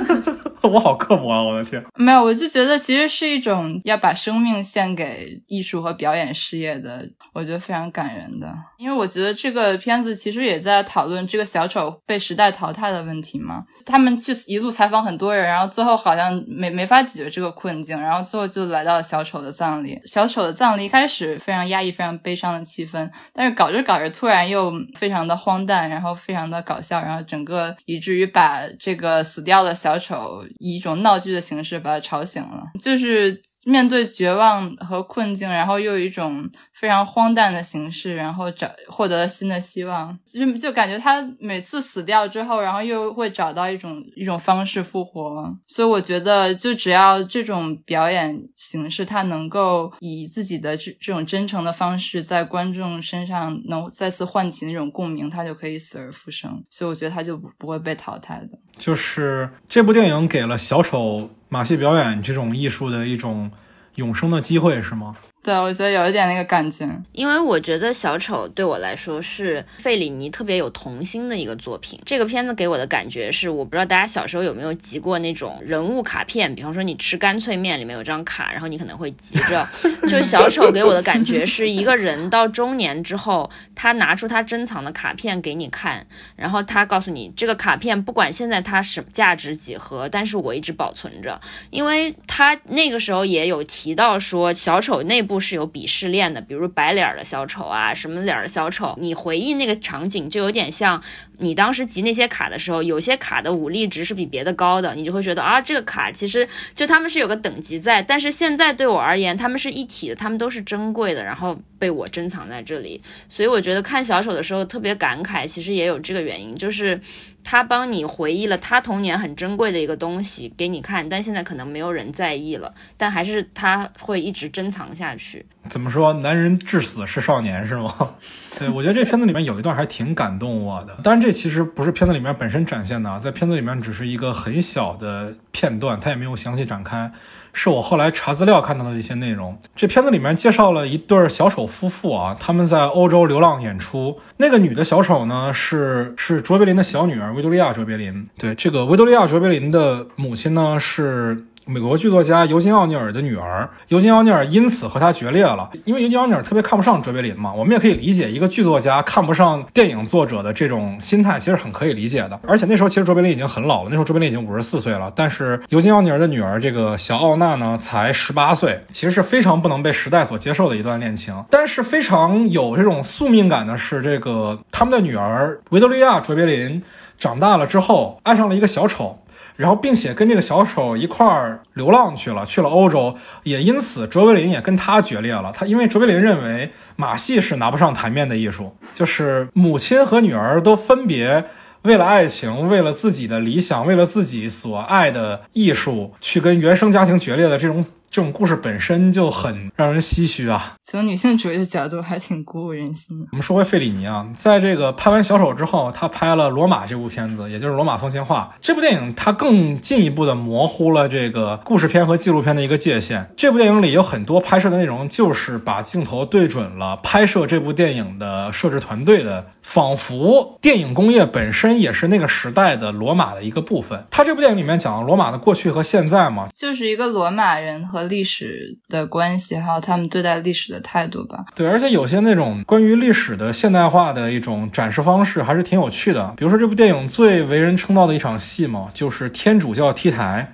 [0.68, 1.42] 我好刻薄啊！
[1.42, 8.46] 我的天，没有，我就觉得其实是一种要把生命献给艺术和表演事业的，我觉得非常感人的。
[8.76, 13.64] 因为我觉得这个片子其实也在讨论这个小丑被时代淘汰的问题嘛。
[13.86, 19.98] 他们去一路采访很多人，然后最后好像没没法解决这个困境，然后最后就来到了小丑的葬礼。
[20.04, 30.42] 小丑的葬礼一开始非常压抑、非常悲伤的气氛，但是搞着搞着突然又非常的荒诞，然后非常的搞笑，然后整个以至于把这个死掉的小丑。
[30.58, 36.48] 以一种闹剧的形式把他吵醒了，就是面对绝望和困境，然后又有一种。
[36.72, 45.54] 非常荒诞的形式，然后找获得了新的希望，就就感觉他每次死掉之后，然后又会找到一种一种方式复活。
[45.66, 56.64] 所以我觉得，就只要这种表演形式，他能够以自己的这这种真诚的方式，在观众身上能再次唤起那种共鸣，他就可以死而复生。
[56.70, 58.58] 所以我觉得他就不会被淘汰的。
[58.78, 63.50] 就是这部电影给了小丑马戏表演这种艺术的一种
[63.96, 65.16] 永生的机会，是吗？
[65.42, 71.98] 对，我觉得有一点那个感觉，因为我觉得小丑对我来说是费里尼特别有童心的一个作品。
[72.04, 79.66] 这个片子给我的感觉是，我不知道大家小时候有没有集过那种人物卡片，比方说你吃干脆面里面有张卡，然后你可能会集着。
[80.10, 95.40] 就小丑给我的感觉是一个人到中年之后，他拿出他珍藏的卡片给你看，然后他告诉你这个卡片不管现在它什价值几何，但是我一直保存着，因为他那个时候也有提到说小丑内不。
[95.40, 101.02] 是有鄙视链的，比如白脸儿的小丑啊，什么脸儿的小丑，你回忆那个场景就有点像。
[101.40, 117.00] 你当时集那些卡的时候，有些卡的武力值是比别的高的，你就会觉得啊，这个卡其实就他们是有个等级在，但是现在对我而言，他们是一体的，他们都是珍贵的，然后被我珍藏在这里，所以我觉得看小丑的时候特别感慨，其实也有这个原因，就是
[117.42, 125.44] 他帮你回忆了他童年很珍贵的一个东西给你看，但现在可能没有人在意了，但还是他会一直珍藏下去。
[125.68, 126.12] 怎么说？
[126.14, 128.14] 男人至死是少年，是吗？
[128.58, 130.98] 对，我觉得这片子里面有一段还挺感动我的。
[131.02, 137.10] 但是，这其实不是片子里面本身展现的，在片子里面只是一个很小的片段，它也没有详细展开，
[137.52, 139.58] 是我后来查资料看到的一些内容。
[139.74, 144.18] 这片子里面介绍了一对小丑夫妇啊，他们在欧洲流浪演出。
[144.36, 148.28] 那个女的小丑呢，是是卓别林的小女儿维多利亚·卓别林。
[148.38, 151.44] 对，这个维多利亚·卓别林的母亲呢是。
[151.66, 157.52] 美国剧作家尤金·奥尼尔的女儿，尤金·奥尼尔因此和他决裂了，因为尤金·奥尼尔特别看不上卓别林嘛。
[157.52, 162.40] 我们也可以理解一个剧作家看不上电影作者的这种心态，其实很可以理解的。
[162.48, 171.44] 而且那时候其实卓别林已经很老了，那时候卓别林已经五十四岁了，但是尤金·奥尼尔的女儿这个小奥娜呢才十八岁，其实是非常不能被时代所接受的一段恋情。
[171.50, 176.82] 但是非常有这种宿命感的是，这个他们的女儿维多利亚·卓别林
[177.18, 179.18] 长大了之后，爱上了一个小丑。
[179.60, 185.52] 然后，并且跟这个小丑一块儿流浪去了，去了欧洲，也因此卓别林也跟他决裂了。
[185.54, 191.44] 他因为卓别林认为马戏是拿不上台面的艺术，就是母亲和女儿都分别
[191.82, 197.84] 为了爱情、为了自己的理想、为了自己所爱的艺术去跟原生家庭决裂的这种。
[198.10, 200.74] 这种故事本身就很让人唏嘘啊！
[200.80, 203.26] 从女性主义的角度，还挺鼓舞人心的。
[203.30, 213.30] 我们说回费里尼啊，在这个拍完《小丑》之后，他拍了《罗马》这部片子，也就是《罗马风情画》这部电影，它更进一步的模糊了这个故事片和纪录片的一个界限。
[213.36, 219.46] 这部电影里有很多拍摄的内容，就是把镜头对准了拍摄这部电影的摄制团队的。
[219.62, 224.04] 仿佛电影工业本身也是那个时代的罗马的一个部分。
[224.10, 231.44] 他这部电影里面讲了罗马的过去和现在嘛，就是一个罗马人和历史的关系，还有他们对待历史的态度吧。
[231.54, 236.32] 对，而且有些那种关于历史的现代化的一种展示方式，还是挺有趣的。
[236.36, 240.52] 比如说这部电影最为人称道的一场戏嘛，就是天主教 T 台。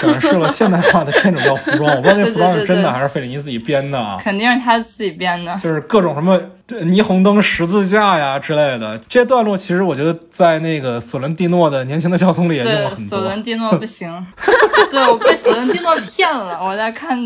[0.00, 4.18] 展示了现代化的天主教服装，我不知道那服装是真的还是费里尼自己编的啊？
[4.22, 8.98] 肯定是他自己编的，就是各种什么霓虹灯、十字架呀之类的。
[9.08, 13.04] 这些段落其实我觉得在那个索伦蒂诺的年轻的教宗里也用了很多。
[13.04, 14.26] 索伦蒂诺不行，
[14.90, 16.58] 对我被索伦蒂诺骗了。
[16.62, 17.18] 我在看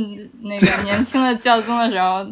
[0.42, 2.26] 那个年轻的教宗的时候。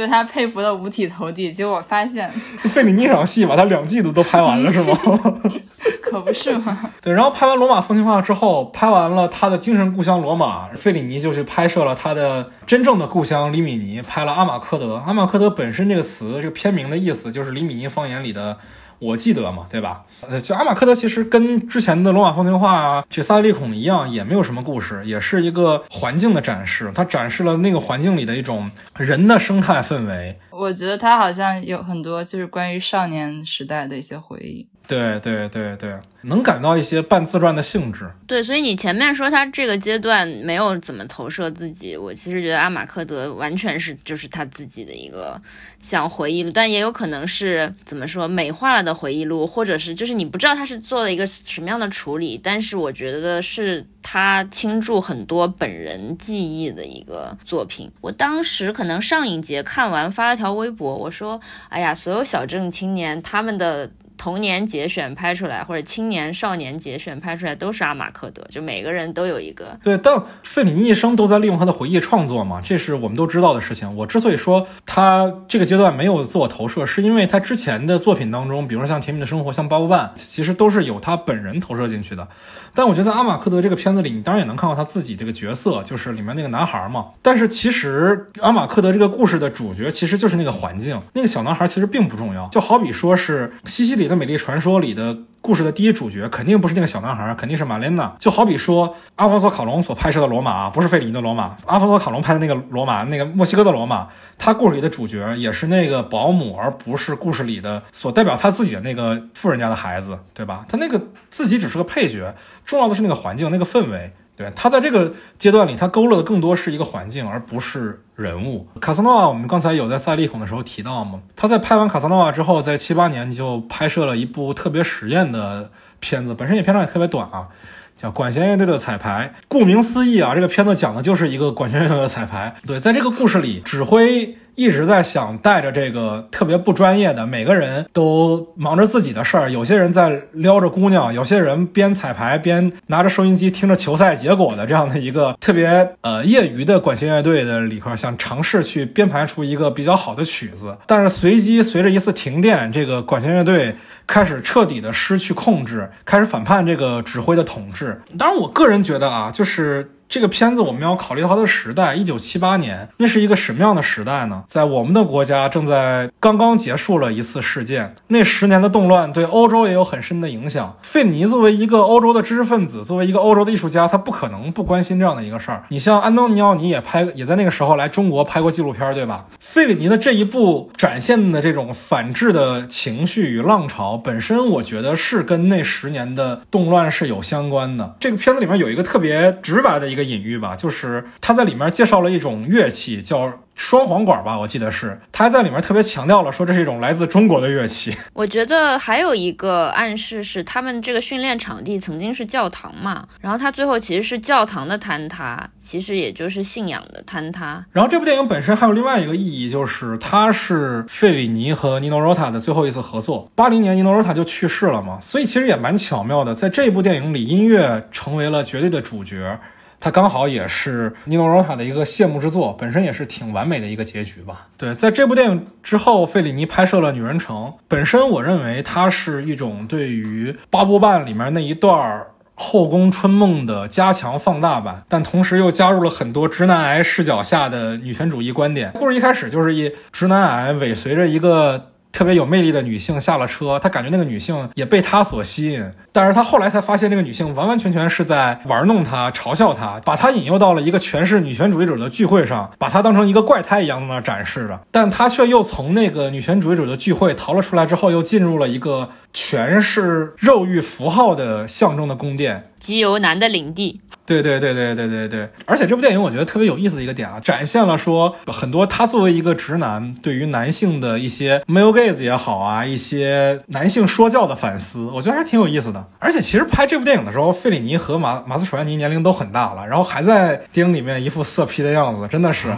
[0.00, 2.30] 对他佩服的五体投地，结果发现
[2.62, 4.98] 费里尼场戏把他两季度都拍完了，是吗？
[6.00, 6.78] 可不是嘛。
[7.02, 14.94] 对，然后拍完罗马风情画之后，拍完了他的精神故乡罗马，费里尼就去拍摄了他的真正的故乡里米尼，拍了阿马科德。
[15.06, 18.56] 阿马科德本身这个词，这个片名的意思就是里米尼方言里的。
[19.00, 20.04] 我记得嘛，对吧？
[20.20, 26.92] 呃，就阿马克德其实跟之前的罗马风情画啊，这萨利孔一样，也没有什么故事，也是一个环境的展示。
[26.94, 30.38] 它展示了那个环境里的一种人的生态氛围。
[30.50, 34.68] 我觉得它好像有很多就是关于少年时代的一些回忆。
[34.90, 38.10] 对对对对，能感到一些半自传的性质。
[38.26, 45.40] 对，所以你前面说他这个阶段没有怎么投射自己，我其实觉得阿马克德完全是就是他自己的一个
[45.80, 57.88] 像回忆录，但也有可能是怎么说美化了的回忆录，或者是就是你不知道他是做了一个什么样的处理，但是我觉得是他倾注很多本人记忆的一个作品。
[58.00, 63.88] 我当时可能上影节看完发了条微博，我说：“哎呀，所有小镇青年他们的。”
[64.20, 69.74] 童年节选拍出来，或者青年少年节选拍出来，都是阿马克德，就每个人都有一个。
[69.82, 73.96] 对，但费里尼一生都在利用他的回忆创作嘛，这是我们都知道的事情。
[73.96, 82.28] 我之所以说他这个阶段没有自我投射，是因为他之前的作品当中，比如说像《甜蜜的生活》、像《八部半》，其实都是有他本人投射进去的。
[82.74, 87.06] 但我觉得在阿马克德这个片子里，你当然也能看到他自己这个角色，就是里面那个男孩嘛。
[87.22, 92.46] 但是其实阿马克德这个故事的主角其实就是那个环境，那个小男孩其实并不重要。
[92.48, 95.16] 就好比说是西西里的美丽传说里的。
[95.42, 98.14] 故事的第一主角肯定不是那个小男孩，肯定是玛莲娜。
[98.18, 101.56] 就好比说，阿方索卡隆所拍摄的罗马，不是费里尼的罗马。
[101.64, 104.06] 阿方索卡隆拍的那个罗马，那个墨西哥的罗马，
[104.36, 110.66] 他故事里的主角也是那个保姆，而不是故事里的所代表他自己的那个富人家的孩子，对吧？
[110.68, 111.00] 他那个
[111.30, 112.34] 自己只是个配角，
[112.66, 114.12] 重要的是那个环境，那个氛围。
[114.40, 118.66] 对他在这个阶段里，他勾勒的更多是一个环境，而不是人物。
[118.80, 121.20] 卡萨诺瓦，我们刚才有在赛利孔的时候提到嘛？
[121.36, 127.48] 他在拍完卡萨诺瓦之后，在七八年就拍摄了一部特别实验的片子，本身也片长也特别短啊，
[127.94, 129.34] 叫《管弦乐队的彩排》。
[129.46, 132.56] 顾名思义啊，这个片子讲的就是一个管弦乐队的彩排。
[132.66, 153.76] 对，在这个故事里，指挥一直在想带着这个特别不专业的，每个人都忙着自己的事儿，有些人在撩着姑娘，有些人边彩排边拿着收音机听着球赛结果的这样的一个特别呃业余的管弦乐队的里克，想尝试去编排出一个比较好的曲子，但是随机随着一次停电，这个管弦乐队
[154.06, 158.00] 开始彻底的失去控制，开始反叛这个指挥的统治。
[158.18, 159.90] 当然，我个人觉得啊，就是。
[160.10, 164.42] 这个片子我们要考虑它的时代，一九七八年，那是一个什么样的时代呢？
[164.48, 170.76] 在我们的国家正在刚刚结束了一次事件，那十年的动乱对欧洲也有很深的影响。
[170.82, 175.62] 费里尼作为一个欧洲的知识分子，作为一个欧洲的艺术家，他不可能不关心这样的一个事儿。
[175.68, 179.26] 你像安东尼奥尼也拍，也在那个时候来中国拍过纪录片，对吧？
[179.38, 187.94] 费里尼的这一部展现的这种反制的情绪与浪潮，本身我觉得是跟那十年的动乱是有相关的。
[188.00, 189.99] 这个片子里面有一个特别直白的一个。
[190.04, 194.98] 隐喻吧，就是他在里面介绍了一种乐器，叫双簧管吧，我记得是。
[195.12, 197.94] 他还在里面特别强调了，说这是一种来自中国的乐器。
[198.14, 207.62] 我觉得还有一个暗示是，他们这个训练场地曾经是教堂嘛，然后他最后其实是教堂的坍塌，其实也就是信仰的坍塌。
[207.72, 213.30] 然后这部电影本身还有另外一个意义，就是它是费里尼和尼诺罗塔的最后一次合作。
[213.34, 219.38] 八零年尼诺罗塔就去世了嘛，所以其实也蛮巧妙的，在这部电影里，音乐成为了绝对的主角。
[219.80, 224.48] 它刚好也是尼诺罗塔的一个谢幕之作，本身也是挺完美的一个结局吧。
[224.58, 232.04] 对，在这部电影之后，费里尼拍摄了《女人城》，本身我认为它是一种对于《八部半》里面那一段
[232.34, 238.72] 后宫春梦的加强放大版，但同时又加入了很多直男癌视角下的女权主义观点。
[238.72, 241.69] 故事一开始就是一直男癌尾随着一个。
[241.92, 254.60] 特别有魅力的女性下了车，他感觉那个女性也被他所吸引，但是他后来才发现，那个女性完完全全是在玩弄他、嘲笑他，把他引诱到了一个全是女权主义者的聚会上，把他当成一个怪胎一样在那展示着。
[254.70, 263.80] 但他却又从那个女权主义者的聚会逃了出来之后，又进入了一个全是肉欲符号的象征的宫殿，机油男的领地。
[264.06, 275.86] 对对对对对对对，而且这部电影我觉得特别有意思的一个点啊，展现了说很多他作为一个直男对于男性的一些 male gaze 也好啊，一些男性说教的反思，我觉得还挺有意思的。
[276.00, 282.48] 而且其实拍这部电影的时候，费里尼和马马斯楚安尼年龄都很大了，然后还在电影里面一副色批的样子，真的是。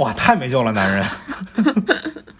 [0.00, 1.04] 哇，太没救了，男人！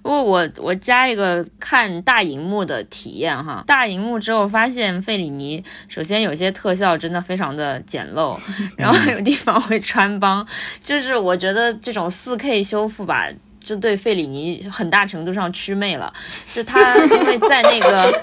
[0.03, 8.37] 不过我我加一个看大荧幕的体验哈，大荧幕之后发现费里尼首先有些特效真的非常的简陋，
[8.77, 10.45] 然后有地方会穿帮，
[10.83, 13.29] 就是我觉得这种四 K 修复吧。
[13.71, 16.13] 就对费里尼很大程度上祛魅了，
[16.53, 18.21] 就他因为在那个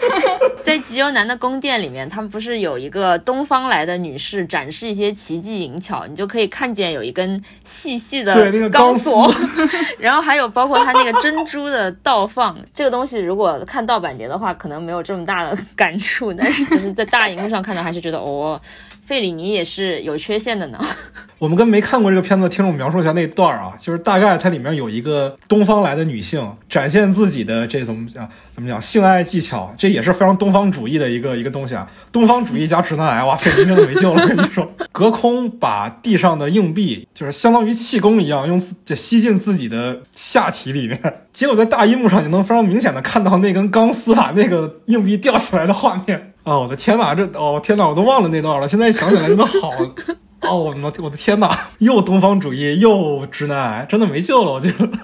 [0.61, 9.33] 在极优男的宫殿里面，他们不是有一个东方来的女士展示一些奇技淫巧，你就可以看见有一根细细的钢索，
[9.99, 18.59] 然后还有包括他那个珍珠的倒放，这个东西如果看盗版碟的话，可能没有这么大的 感触，但是就是在大荧幕上看到，还是觉得哦。
[19.08, 20.78] 费里尼也是有缺陷的呢。
[21.39, 31.89] 我们跟没看过这个片子的听众描述一下那段儿啊，就是大概它里面有一个东方来的女性展现自己的这怎么讲怎么讲性爱技巧，这也是非常东方主义的一个一个东西啊。
[32.12, 34.28] 东方主义加直男癌，哇，费里尼真的没救了。
[34.28, 40.99] 跟你说，隔空把地上的硬币就是相当于气功一样，用这吸进自己的下体里面，
[41.32, 46.34] 结果在大荧幕上你能非常明显的看到那根钢丝把那个硬币吊起来的画面。
[46.47, 48.65] 哦，我的天哪，这哦天哪，我都忘了那段了。
[48.65, 49.69] 现在想起来真的好，
[50.43, 54.87] 哦，我我的天哪，又东方主义又直男癌，真的没救了，我觉得。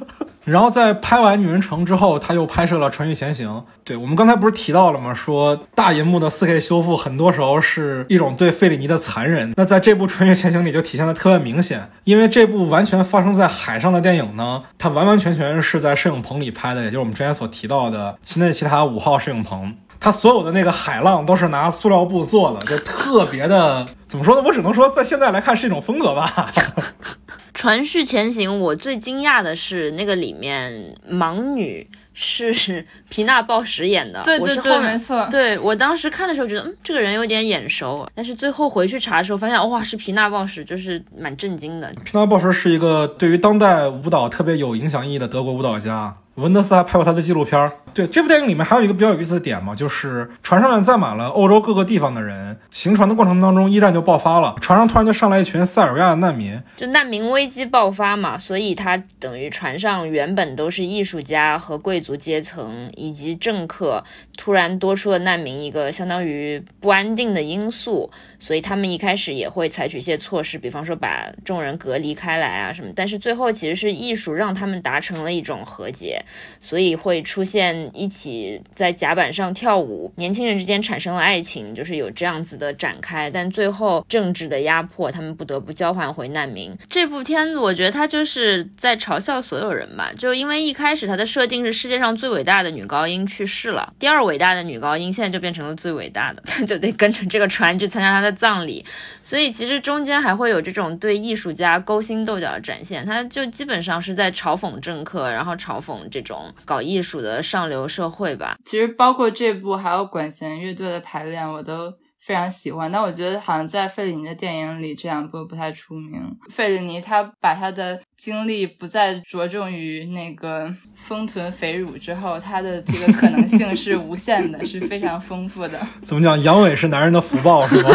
[0.45, 3.49] 然后在拍完《女人城》之后，他又拍摄了《穿越前行》。
[3.85, 5.13] 对我们刚才不是提到了吗？
[5.13, 9.53] 说大银幕的 4K 修复，很多时候是一种对费里尼的残忍。
[9.55, 19.73] 那在这部《穿越前行》里就体现的特别明显，因为这部完全发生在海上的电影呢，它完完全全是在摄影棚里拍的，也就是我们之前所提到的其内奇塔五号摄影棚。
[20.03, 24.43] 它所有的那个海浪都是拿塑料布做的，就特别的，怎么说呢？
[24.45, 26.51] 我只能说，在现在来看是一种风格吧。
[27.53, 34.21] 传续前行，我最惊讶的是那个里面盲女是皮娜鲍什演的。
[34.25, 35.25] 对对对，没错。
[35.31, 41.87] 对我当时看的时候觉得，嗯，这个人有点眼熟，但是最后回去查的时候发现，哇，是皮娜鲍什，就是蛮震惊的。
[42.03, 46.17] 皮娜鲍什是一个对于当代舞蹈特别有影响意义的德国舞蹈家。
[46.35, 47.71] 文德斯还拍过他的纪录片儿。
[47.93, 64.03] 对这部电影里面还有一个比较有意思的点嘛，就是船上面载满了欧洲各个地方的人，行船的过程当中，一战就爆发了，船上突然就上来一群塞尔维亚的难民，就难民危机爆发嘛，所以他等于船上原本都是艺术家和贵族阶层以及政客，
[64.35, 68.09] 突然多出了难民一个相当于不安定的因素，
[68.39, 76.22] 所以他们一开始也会采取一些措施，比方说把众人隔离开来啊什么，但是最后其实是艺术让他们达成了一种和解，
[76.61, 77.73] 所以会出现。
[77.93, 83.29] 一起在甲板上跳舞，年轻人之间产生了爱情，就是有这样子的展开。
[83.29, 86.75] 但最后政治的压迫，他们不得不交换回难民。
[86.89, 98.83] 这部片子我觉得他就是在嘲笑所有人吧，就因为一开始他的设定是世界上最伟大的女高音去世了，第二伟大的女高音现在就变成了最伟大的，他 就得跟着这个船去参加他的葬礼。
[99.21, 107.73] 所以其实中间还会有这种对艺术家勾心斗角的展现，他就基本上是在嘲讽政客，然后嘲讽这种搞艺术的上流。
[107.93, 112.91] 社会吧，其实包括这部还有管弦乐队的排练，我都非常喜欢。
[112.91, 116.21] 但我觉得好像在费里尼的电影里，这两部不太出名。
[116.49, 125.79] 费里尼他把他的精力不再着重于那个丰臀肥乳之后，他的这个可能性是无限的， 是非常丰富的。
[126.03, 126.41] 怎么讲？
[126.41, 127.89] 阳痿是男人的福报，是吗？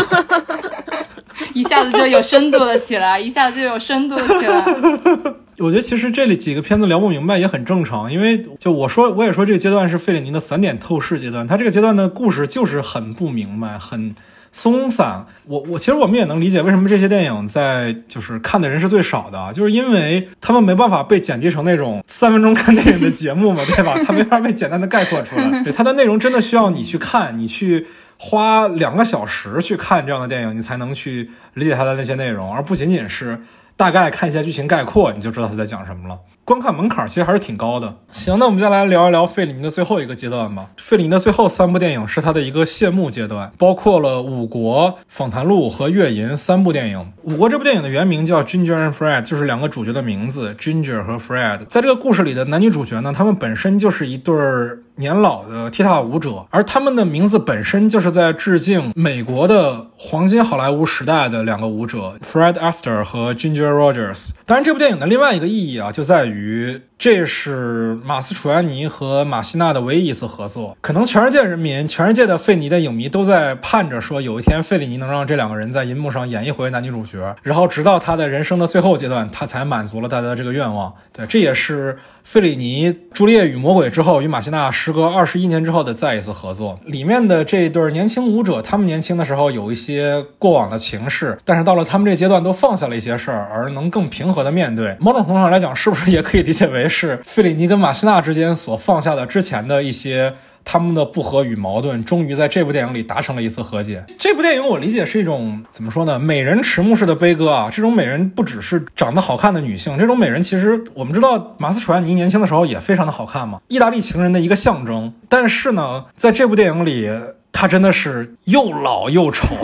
[1.55, 4.65] 一下子就有深度了起来，一下子就有深度了起来。
[5.59, 14.15] 我觉得其实这里几个片子聊不明白也很正常，因为就我说我也说这个阶段是费里尼的散点透视阶段，他这个阶段的故事就是很不明白，很
[14.53, 15.27] 松散。
[15.47, 23.99] 我我其实我们也能理解为什么这些电影在就是看的人是最少的，就是因为他们没办法被剪辑成那种三分钟看电影的节目嘛，对吧？
[24.07, 25.63] 他没法被简单的概括出来。
[25.65, 27.85] 对，它的内容真的需要你去看，你去。
[28.19, 33.41] 花两个小时去看这样的电影，你才能去理解它的那些内容，而不仅仅是
[33.79, 36.19] 大概看一下剧情概括，你就知道他在讲什么了。
[36.45, 37.95] 观看门槛其实还是挺高的。
[38.11, 40.71] 行，那我们再来聊一聊费里尼的最后一个阶段吧。
[40.79, 46.99] 费里尼的最后三部电影是他的一个谢幕阶段，包括了《五国》《访谈录》和《月银》三部电影。
[47.23, 51.67] 《五国》这部电影的原名叫《Ginger and Fred》，就是两个主角的名字，Ginger 和 Fred。
[51.67, 64.31] 在这个故事里的男女主角呢，他们本身就是一对儿年老的踢踏舞者，而他们的名字本身就是在致敬美国的黄金好莱坞时代的两个舞者，Fred Astor 和 Ginger Rogers。
[64.47, 66.81] 当然，这部电影的另外一个意义啊，就在于。
[66.99, 80.93] 这是马斯楚安尼和马西娜的唯一一次合作，可能全世界人民、全世界的费尼的影迷都在盼着说，有一天费里尼能让这两个人在银幕上演一回男女主角，然后直到他的人生的最后阶段，他才满足了大家的这个愿望。
[81.13, 86.81] 对，这也是费里尼《朱丽叶与魔鬼》之后与马西娜时隔二十一年之后的再一次合作。
[86.85, 94.97] 里面的这对年轻舞者，他们年轻的时候有一些过往的情事，但是到了他们这阶段都放下了一些事儿，而能更平和的面对。
[94.99, 96.88] 某种程度上来讲，是不是也可以理解为？
[96.89, 100.35] 是费里尼跟马西娜之间所放下的之前的一些
[100.65, 104.05] 他们的不和与矛盾，终于在这部电影里达成了一次和解。
[104.19, 106.19] 这部电影我理解是一种怎么说呢？
[106.19, 107.69] 美人迟暮式的悲歌啊！
[107.71, 115.13] 这种美人不只是长得好看的女性，这种美人其实我们知道，马斯楚安尼年轻的时候也非常的好看嘛，意大利情人的一个象征。
[115.29, 117.11] 但是呢，在这部电影里，
[117.53, 119.57] 她真的是又老又丑。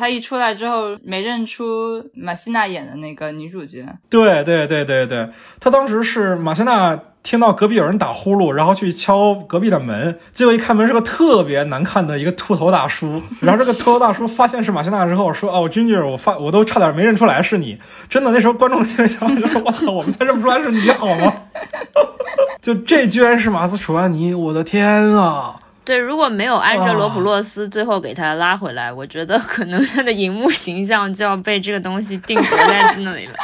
[0.00, 3.84] 他一出来之后，没认出马西娜演的那个女主角。
[4.08, 5.28] 对对对对对，
[5.60, 13.20] 他当时是马西娜听到隔壁有人打呼噜，然后去敲隔壁的门，结果一开门是个特别难看的一个秃头大叔。
[13.42, 17.78] 然后这个秃头大叔发现是马西娜之后说：“哦，Ginger，我发我都差点没认出来是你。”
[18.08, 19.28] 真的，那时候观众心想
[19.62, 21.30] ：“我操，我们才认不出来是你好吗？”
[22.62, 25.56] 就这居然是马斯楚安尼，我的天啊！
[25.90, 33.34] 对，如果没有安哲罗普洛斯最后给他拉回来，我觉得可能他的荧幕形象就要被这个东西定格在那里了。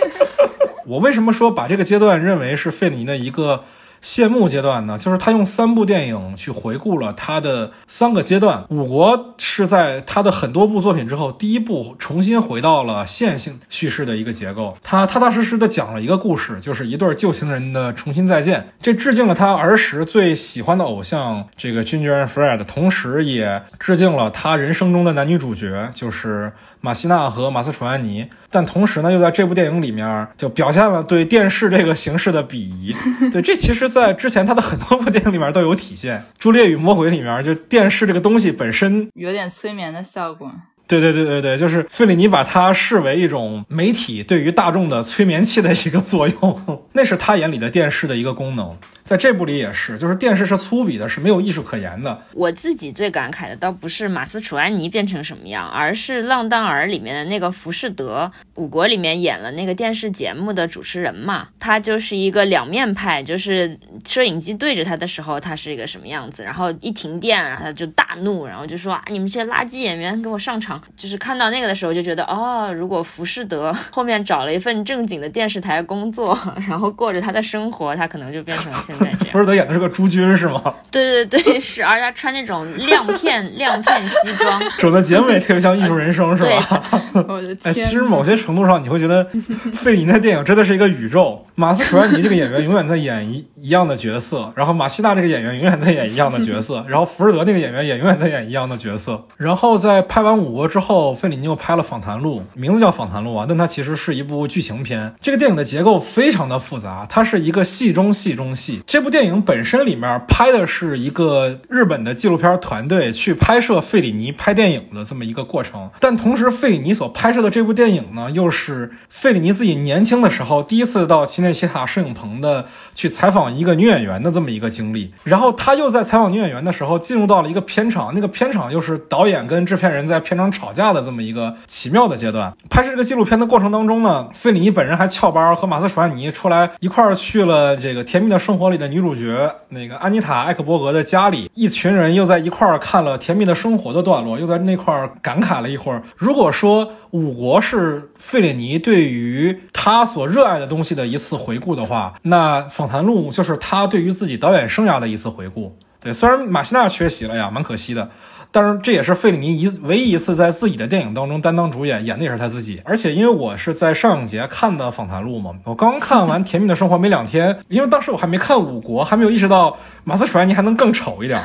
[0.84, 3.64] 我为什么说把这个阶段认为是费里尼的一个？
[4.02, 8.66] 谢幕阶段呢，就是他用三部电影去回顾了他的三个阶段。
[8.68, 14.76] 五国是在他的很多部作品之后，第一部重新回到了线性叙事的一个结构。
[14.82, 18.72] 他踏踏实实的讲了一个故事，就是一对旧情人的重新再见。
[18.82, 26.52] 这致敬了他儿时最喜欢的偶像这个 Ginger and Fred，同时也致敬了他人生中的男女主角，就是。
[26.84, 32.94] 马西娜和马斯楚安尼，但同时呢，又在这部电影里面就表现了对电视这个形式的鄙夷。
[33.32, 40.50] 对，这其实，在之前他的很多部电影里面都有体现，《朱丽叶与魔鬼》里面，就电视这个东西本身有点催眠的效果。
[40.88, 48.76] 对对对对对，就是费里尼把它视为一种媒体对于大众的催眠器的一个作用，那是他眼里的电视的一个功能。
[49.12, 52.18] 在这部里也是，就是电视是粗鄙的，是没有艺术可言的。
[52.32, 70.82] 我自己最感慨的倒不是马斯楚安妮变成什么样，而是《浪荡儿》里面的那个浮士德，五国里面演了那个电视节目的主持人嘛，他就是一个两面派，就是摄影机对着他的时候，他是一个什么样子，然后一停电，然后他就大怒，然后就说啊，你们这些垃圾演员给我上场。
[70.96, 79.18] 就是看到那个的时候，就觉得哦，如果浮士德后面找了一份正经的电视台工作，然后过着他的生活，他可能就变成现在这样。
[79.30, 80.62] 浮士德演的是个诸军是吗？
[80.90, 86.82] 对对对， 是，而且他穿那种亮片亮片西装， 走的节目也特别像艺术人生是吧？
[87.28, 87.74] 我的哎，天！
[87.74, 89.26] 其实某些程度上，你会觉得
[89.74, 91.46] 费里尼的电影真的是一个宇宙。
[91.54, 99.22] 马斯楚安尼这个演员永远在演一一样的角色，然后马西娜这个演员永远在演一样的角色，然后福尔德那个演员也永远在演一样的角色。
[99.36, 105.14] 然后在拍完《五国》之后，费里尼又拍了《访谈录》，名字叫《访谈录》啊，但它其实是一部剧情片。
[105.20, 108.81] 这个电影的结构非常的复杂，它是一个戏中戏中戏。
[108.86, 125.12] 这部电影本身里面拍的是一个日本的纪录片团队去拍摄费里尼拍电影的这么一个过程，但同时费里尼所拍摄的这部电影呢，又是费里尼自己年轻的时候第一次到奇内奇塔摄影棚的去采访一个女演员的这么一个经历。
[125.24, 132.52] 然后他又在采访女演员的时候进入到了一个片场，那个片场又是导演跟制片人在片场吵架的这么一个奇妙的阶段。
[132.68, 146.02] 拍摄这个纪录片的过程当中呢，费里尼本人还翘班和马斯楚安尼出来一块儿去了这个《甜蜜的生活》里的女主角那个安妮塔·艾克伯格的家里，一群人又在一块儿看了《甜蜜的生活》的段落，又在那块儿感慨了一会儿。
[146.16, 155.76] 如果说五国是费里尼对于他所热爱的东西的一次回顾的话，那访谈录就是他对于自己导演生涯的一次回顾。
[156.00, 158.10] 对，虽然马西纳缺席了呀，蛮可惜的。
[158.52, 162.82] 但是这也是费里尼一唯一一次在自己的电影当中担当主演，演的也是他自己。
[162.84, 171.40] 而且因为我是在上影节看的访谈录嘛，我刚看完《甜蜜的生活》没两天，因为当时我还没看《五国》，还没有意识到马斯楚安尼还能更丑一点，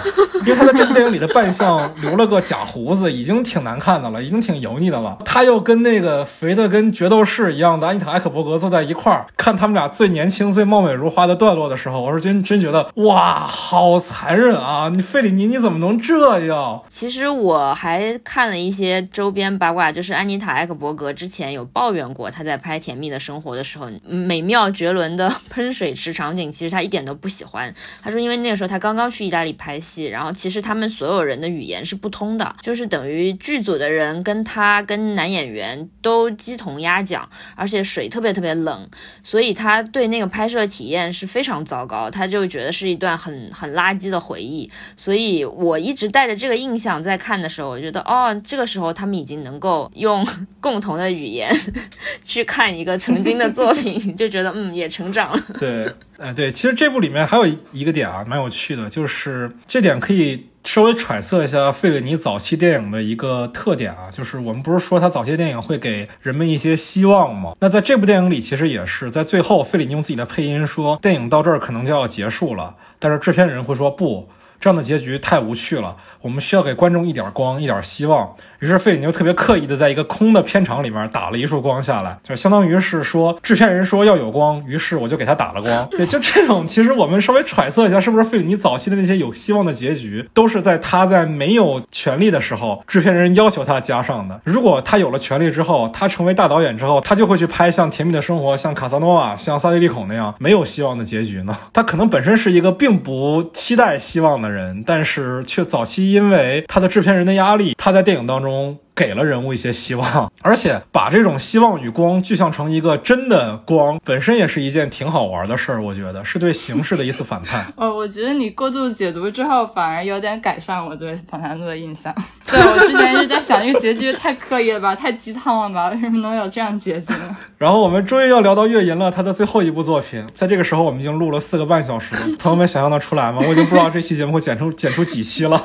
[0.45, 5.18] 因为他在这部电影里的扮相留了个假胡子，已经挺难看的了，已经挺油腻的了。
[5.24, 14.89] 他又跟那个肥的跟决斗士一样的安妮塔·艾克伯格坐在一块儿，看他们俩最年轻、最貌美如花的段落的时候，我是真真觉得哇，好残忍啊！
[14.93, 16.82] 你费里尼你怎么能这样？
[16.98, 27.72] 其实我还看了一些周边八卦，就是安妮塔·艾克伯格之前有抱怨过，她在拍《甜蜜的生活》的时候，美妙绝伦的 喷水池场景，其实她一点都不喜欢。
[28.02, 38.89] 她说，因为那个时候她刚刚去意大利拍戏，然后其实他们所有人的语言是不通的，就是等于剧组的人跟她跟男演员都鸡同鸭讲，而且水特别特别冷，
[39.22, 44.72] 所以她对那个拍摄体验是非常糟糕，她就觉得是一段很很垃圾的回忆。
[44.95, 50.26] 所以我一直带着这个印象想在看的时候，我觉得哦，这个时候他们已经能够用
[50.62, 51.54] 共同的语言
[52.24, 55.44] 去看一个曾经的作品， 就觉得嗯，也成长了。
[55.60, 67.54] 对，呃，对，其实这部里面还有一个点啊，蛮有趣的，就是这点可以稍微揣测一下费里尼早期电影的一个特点啊，就是我们不是说他早期电影会给人们一些希望吗？
[67.60, 74.30] 那在这部电影里，其实也是在最后，费里尼用自己的配音说，电影到这儿可能就要结束了，但是制片人会说不。
[74.60, 78.36] 这样的结局太无趣了，我们需要给观众一点光，一点希望。
[78.60, 85.88] 于是费里尼就特别刻意的在一个空的片场里面打了一束光下来，就相当于是说制片人说要有光，于是我就给他打了光。
[85.91, 94.39] 对，就这种，其实我们稍微揣测一下，是不是费里尼早期的那些有希望的结局，都是在他在没有权利的时候，制片人要求他加上的。
[94.43, 101.55] 如果他有了权利之后，他成为大导演之后，他就会去拍像《甜蜜的生活》、像《卡萨诺瓦》、像《萨利利孔》那样没有希望的结局呢？
[101.74, 108.47] 他可能本身是一个并不期待希望的人，但是却早期因为他的制片人的压力，他在电影当中。
[108.95, 115.84] 给了人物一些希望， 而且把这种希望与光具象成一个真的光，本身也是一件挺好玩的事儿。
[115.84, 117.72] 我觉得是对形式的一次反叛。
[117.78, 122.14] 哦，我觉得你过度解读之后，反而有点改善我对访谈录的印象。
[122.50, 125.89] 对我之前一直在想，这个结局太刻意了吧，太鸡汤了吧？
[125.89, 127.38] 为什么能有这样结局呢？
[127.58, 130.26] 然后我们终于要聊到月银了，他的最后一部作品。
[130.34, 133.43] 在这个时候，我们已经录了四个半小时，朋友们想象得出来吗？
[133.45, 135.62] 我已经不知道这期节目会剪出剪出几期了，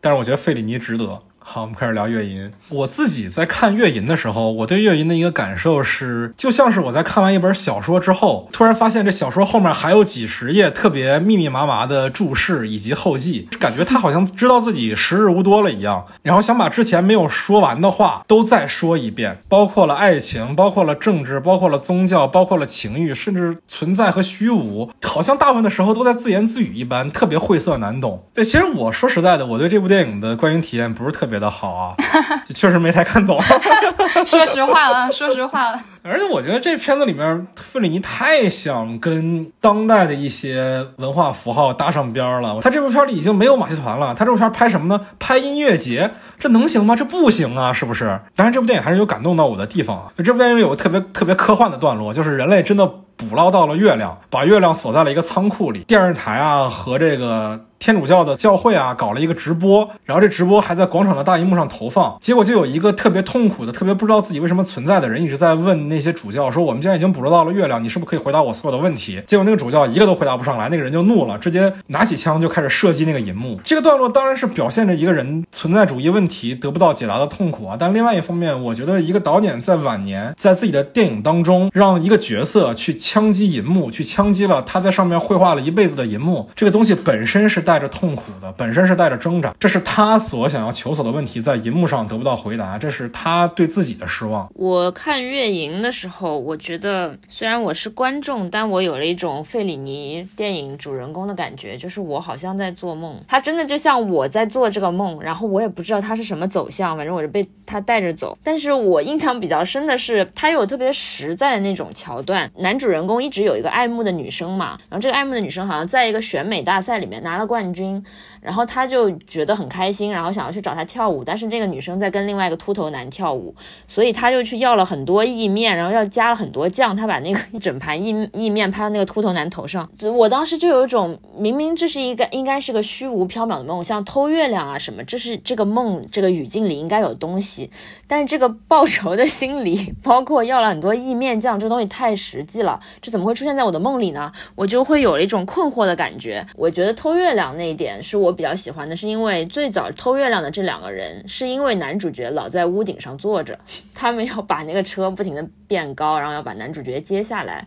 [0.00, 1.22] 但是我觉得费里尼值得。
[1.48, 2.50] 好，我们开始聊月银。
[2.70, 28.24] 我自己在看月银的时候，我对月银的一个感受是，就像是我在看完一本小说之后，突然发现这小说后面还有几十页特别密密麻麻的注释以及后记，感觉他好像知道自己时日无多了一样，然后想把之前没有说完的话都再说一遍，包括了爱情，包括了政治，包括了宗教，包括了情欲，甚至存在和虚无，好像大部分的时候都在自言自语一般，特别晦涩难懂。
[28.34, 31.35] 对，其实我说实在的，我对这部电影的观影体验不是特别。
[31.36, 31.94] 觉得好啊，
[32.54, 33.38] 确实没太看懂。
[34.24, 35.78] 说实话啊，说实话。
[36.08, 42.60] 而且我觉得这片子里面，费里尼太想跟当代的一些文化符号搭上边儿了。
[42.60, 45.04] 他这部片里已经没有马戏团了，他这部片拍什么呢？
[45.18, 46.94] 拍音乐节，这能行吗？
[46.94, 48.20] 这不行啊，是不是？
[48.36, 50.12] 当然，这部电影还是有感动到我的地方啊。
[50.18, 52.86] 这部电影有个特别特别科幻的段落，就是人类真的
[53.16, 57.60] 捕捞到了月亮，把月亮锁在了一个仓库里，电视台啊和这个。
[57.78, 73.58] 天主教的教会啊，搞了一个直播，然后这直播还在广场的大荧幕上投放，结果就有一个特别痛苦的、特别不知道自己为什么存在的人，一直在问那那些主教说：“我们既然已经捕捉到了月亮，你是不是可以回答我所有的问题？”结果那个主教一个都回答不上来，那个人就怒了，直接拿起枪就开始射击那个银幕。
[73.64, 88.52] 这个段落当然是表现着一个人存在主义问题得不到解答的痛苦啊，但另外一方面，我觉得一个导演在晚年在自己的电影当中让一个角色去枪击银幕，去枪击了他在上面绘画了一辈子的银幕，这个东西本身是带着痛苦的。
[88.56, 94.48] 本身是带着挣扎，这是他所想要求索的问题，在银幕上得不到回答，这是他对自己的失望。
[94.54, 108.36] 我看《月影》的时候，我觉得虽然我是观众，但我有了一种费里尼电影主人公的感觉，就是我好像在做梦，他真的就像我在做这个梦，然后我也不知道他是什么走向，反正我是被他带着走。
[108.42, 118.04] 但是我印象比较深的是，他有特别实在的那种桥段，男主人公一直有一个爱慕的女生嘛，然后这个爱慕的女生好像在一个选美大赛里面拿了冠军。
[118.40, 123.52] 然后他就觉得很开心，然后想要去找她跳舞，但是这个女生在跟另外一个秃头男跳舞，
[123.88, 129.88] 所以他就去要了很多意面，然后要加了很多酱，他把那个 一整盘意意面拍到那个秃头男头上。
[130.14, 137.68] 我当时就有一种，明明这是一个应该是个虚无缥缈的梦，像偷月亮啊什么，这是这个梦这个语境里应该有东西，
[138.06, 144.30] 但是这个报仇的心理，包括要了很多意面酱，这东西太实际了，这怎么会出现在我的梦里呢？
[144.54, 146.46] 我就会有了一种困惑的感觉。
[146.54, 148.36] 我觉得偷月亮那一点是我。
[148.36, 153.58] 比较喜欢的是，因为最早偷月亮的这两个人，是因为男主角老在屋顶上坐着，
[153.94, 157.66] 他们要把那个车不停的变高，然后要把男主角接下来。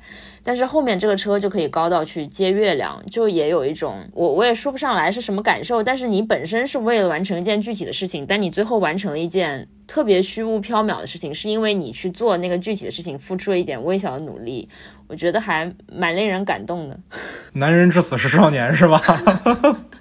[0.50, 5.84] 但是后面这个车就可以高到去接月亮，就也有一种我我也说不上来是什么感受。
[5.84, 14.68] 但是你本身是为了完成一件具体的事情，但你最后完成了一件特别虚无缥缈的事情，是因为你去做那个具体的事情付出了一点微小的努力，
[15.06, 17.00] 我觉得还蛮令人感动的。
[17.54, 19.00] 男人至死是少年，是吧？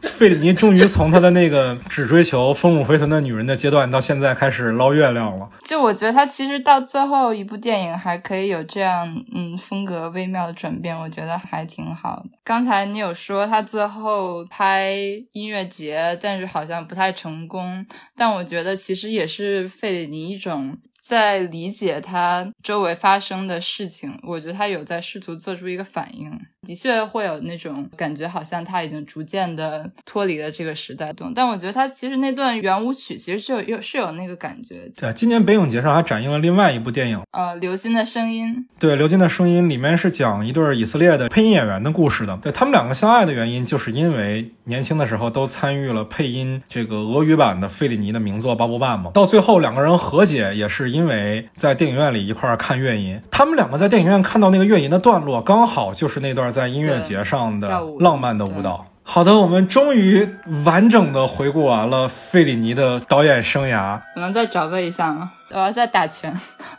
[0.03, 5.49] 费里尼终于从他的那个只追求丰乳肥臀的女人的阶段，到现在开始捞月亮了。
[5.65, 12.31] 就我觉得他其实到最后一部电影还可以有这样嗯风格微妙的转变，我觉得还挺好的。
[12.45, 14.95] 刚才你有说他最后拍
[15.33, 17.85] 音乐节，但是好像不太成功，
[18.15, 20.79] 但我觉得其实也是费里尼一种。
[21.01, 26.31] 在理解他周围发生的事情，我觉得他有在试图做出一个反应，
[26.67, 31.33] 的确会有那种感觉，好像他已经逐渐的脱离了这个时代动。
[31.35, 34.89] 但我觉得他其实那段圆舞曲其实是有有是有那个感觉。
[34.97, 38.55] 对，今年北影节上还展映了另外一部电影，呃，《流金的声音》。
[38.79, 42.37] 对，《流金的声音》里面是讲一对以色列的配音演员的故事的。
[42.41, 49.11] 对他们两个相爱的原因，就是因为年轻的时候都参与了配音这个俄语版的费里尼的名作《巴布曼》嘛。
[49.13, 51.09] 到最后两个人和解，也是因。
[51.09, 57.69] 为在电影院里一块看乐音，他们两个在电影院看到那个乐音的段落，刚好就是那段在音乐节上的
[58.01, 58.87] 浪漫的舞蹈。
[59.03, 60.29] 好的，我们终于
[60.65, 63.99] 完整的回顾完了费里尼的导演生涯。
[64.15, 65.33] 我能再找个一下吗？
[65.51, 66.35] 我要再打拳。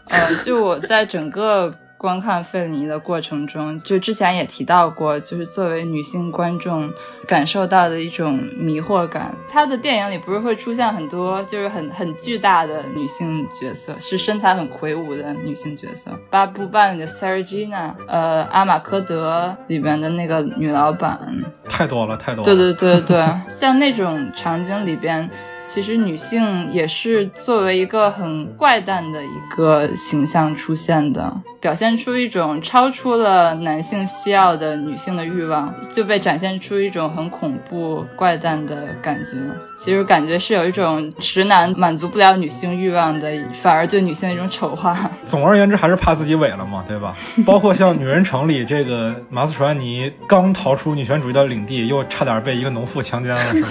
[0.09, 1.73] 呃，就我在整个。
[1.99, 6.89] 观看费里尼的过程中，就之前也提到过，就是作为女性观众
[7.27, 9.35] 感受到的一种迷惑感。
[9.49, 16.09] 他的电影里不是会出现很多就是很很巨大的女性角色，是身材很魁梧的女性角色。
[16.29, 21.19] 八部半里的 Sargina，呃，阿马科德里边的那个女老板，
[21.67, 22.45] 太多了，太多了。
[22.45, 25.29] 对对对对，像那种场景里边。
[25.71, 39.37] 其实女性也是作为一个很怪诞的一个形象出现的，表现出一种超出了男性需要的女性的欲望，就被展现出一种很恐怖怪诞的感觉。
[39.77, 44.97] 其实感觉是有一种直男满足不了女性欲望的，反而对女性一种丑化。
[45.23, 47.15] 总而言之，还是怕自己萎了嘛，对吧？
[47.45, 53.69] 包括像《女人城》里这个马斯楚安尼刚逃出女权主义的领地，又差点被一个农妇强奸了，是吧？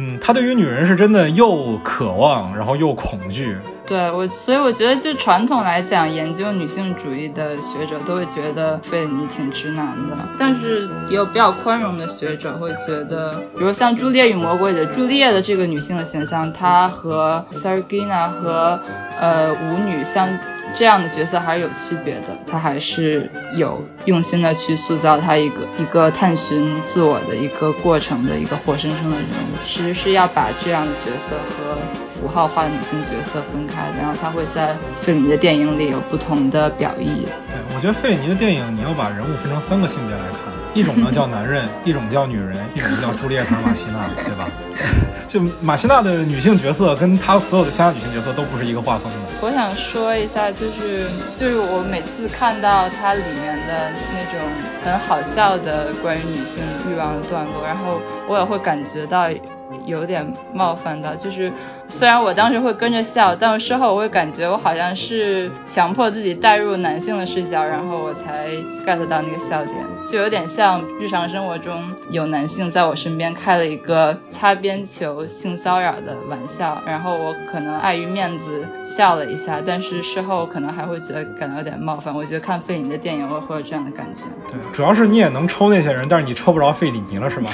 [0.00, 3.56] 嗯，他对于女人是真的又渴望，然后又恐惧。
[3.84, 10.16] 对我，所以我觉得，就传统来讲，研究女性主义的学者都会觉得费里尼挺直男的。
[10.38, 18.78] 但是也有比较宽容的学者会觉得，比如像《朱丽叶与魔鬼》的朱丽叶的这个女性的形象，她和 Sergina 和
[19.18, 20.28] 呃舞女相。
[20.78, 31.76] 这样的角色还是有区别的，他还是有用心的去塑造他一个一个探寻自我的一个过程的一个活生生的人物，其实是要把这样的角色和。
[32.20, 37.24] 符号化的女性角色分开，然后他会在费里尼的电影里有不同的表意。
[37.24, 44.48] 对，我觉得费里尼的电影，你要把人物分成三个性别来看，一种呢叫男人， 一种叫女人，一种叫朱丽叶·马西娜， 对吧？
[45.26, 49.18] 就马西娜的女性角色跟她所有的其他女性角色都不是一个画风的。
[49.42, 51.04] 我想说一下，就是
[51.36, 54.38] 就是我每次看到它里面的那种
[54.88, 59.28] 很好笑的关于女性欲望的段落，然后我也会感觉到。
[59.84, 61.52] 有点冒犯到，就是
[61.88, 68.48] 虽然我当时会跟着笑，但事后我会感觉我好像是强迫自己带入男性的视角，然后我才
[68.86, 69.76] get 到那个笑点，
[70.10, 82.14] 就有点像日常生活中有男性在我身边开了一个擦边球性骚扰的玩笑，然后我可能碍于面子笑了一下，但是事后可能还会觉得感到有点冒犯。
[82.14, 84.22] 我觉得看费里尼的电影我会有这样的感觉。
[84.50, 87.50] 对，主要是你也能抽那些人，但是你抽不着费里尼了，是吗？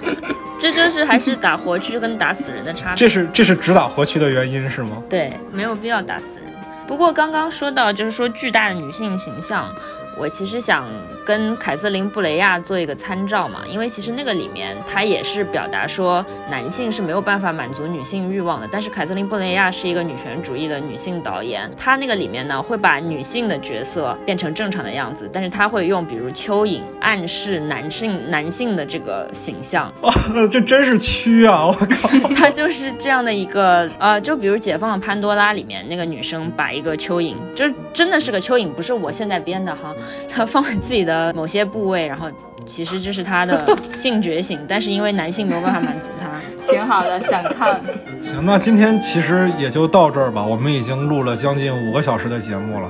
[0.58, 2.96] 这就是还是打活区跟打死人的差别。
[2.96, 4.96] 这是这是只打活区的原因是吗？
[5.10, 6.50] 对，没有必要打死人。
[6.86, 9.68] 不过刚刚说到就是说巨大的女性形象。
[10.16, 10.86] 我其实想
[11.24, 18.68] 跟凯瑟琳·布雷亚做一个参照嘛，因为其实那个里面她也是表达说男性是没有办法满足女性欲望的。
[18.70, 29.92] 但是凯瑟琳·布雷亚是一个女权主义的女性导演，她那个里面呢会把女性的角色变成正常的样子，但是她会用比如蚯蚓暗示男性男性的这个形象。
[30.02, 30.12] 哇，
[30.52, 31.66] 这真是蛆啊！
[31.66, 39.94] 我靠， 她就是这样的一个呃，就比如《解放的潘多拉》里面那个女生把一个蚯蚓，就是真的是个蚯蚓，不是我现在编的哈。
[40.28, 42.28] 他放在自己的某些部位，然后
[42.66, 43.64] 其实这是他的
[43.96, 46.28] 性觉醒，但是因为男性没有办法满足他，
[46.70, 47.80] 挺好的，想看。
[48.22, 52.88] 行，那今天其实也就到这儿吧，我们已经录了将近五个小时的节目了，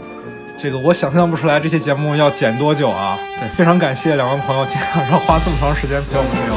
[0.56, 3.18] 这个我想象不出来这期节目要剪多久啊！
[3.40, 6.54] 对，非常感谢两位朋友今天晚上花这么长时间陪我们聊，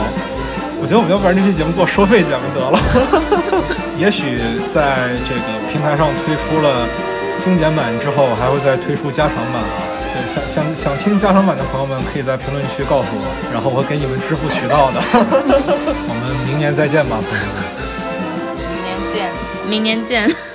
[0.80, 2.80] 我觉得我们要不然这期节目做收费节目得了，
[3.97, 4.38] 也许
[4.72, 6.86] 在这个平台上推出了
[7.39, 9.87] 精简版之后，还会再推出加长版啊。
[10.26, 15.01] 想想想听加长版的朋友们，可以在评论区告诉我，然后我会给你们支付渠道的。
[15.13, 17.57] 我们明年再见吧，朋友们。
[18.57, 19.32] 明年见，
[19.68, 20.47] 明年见。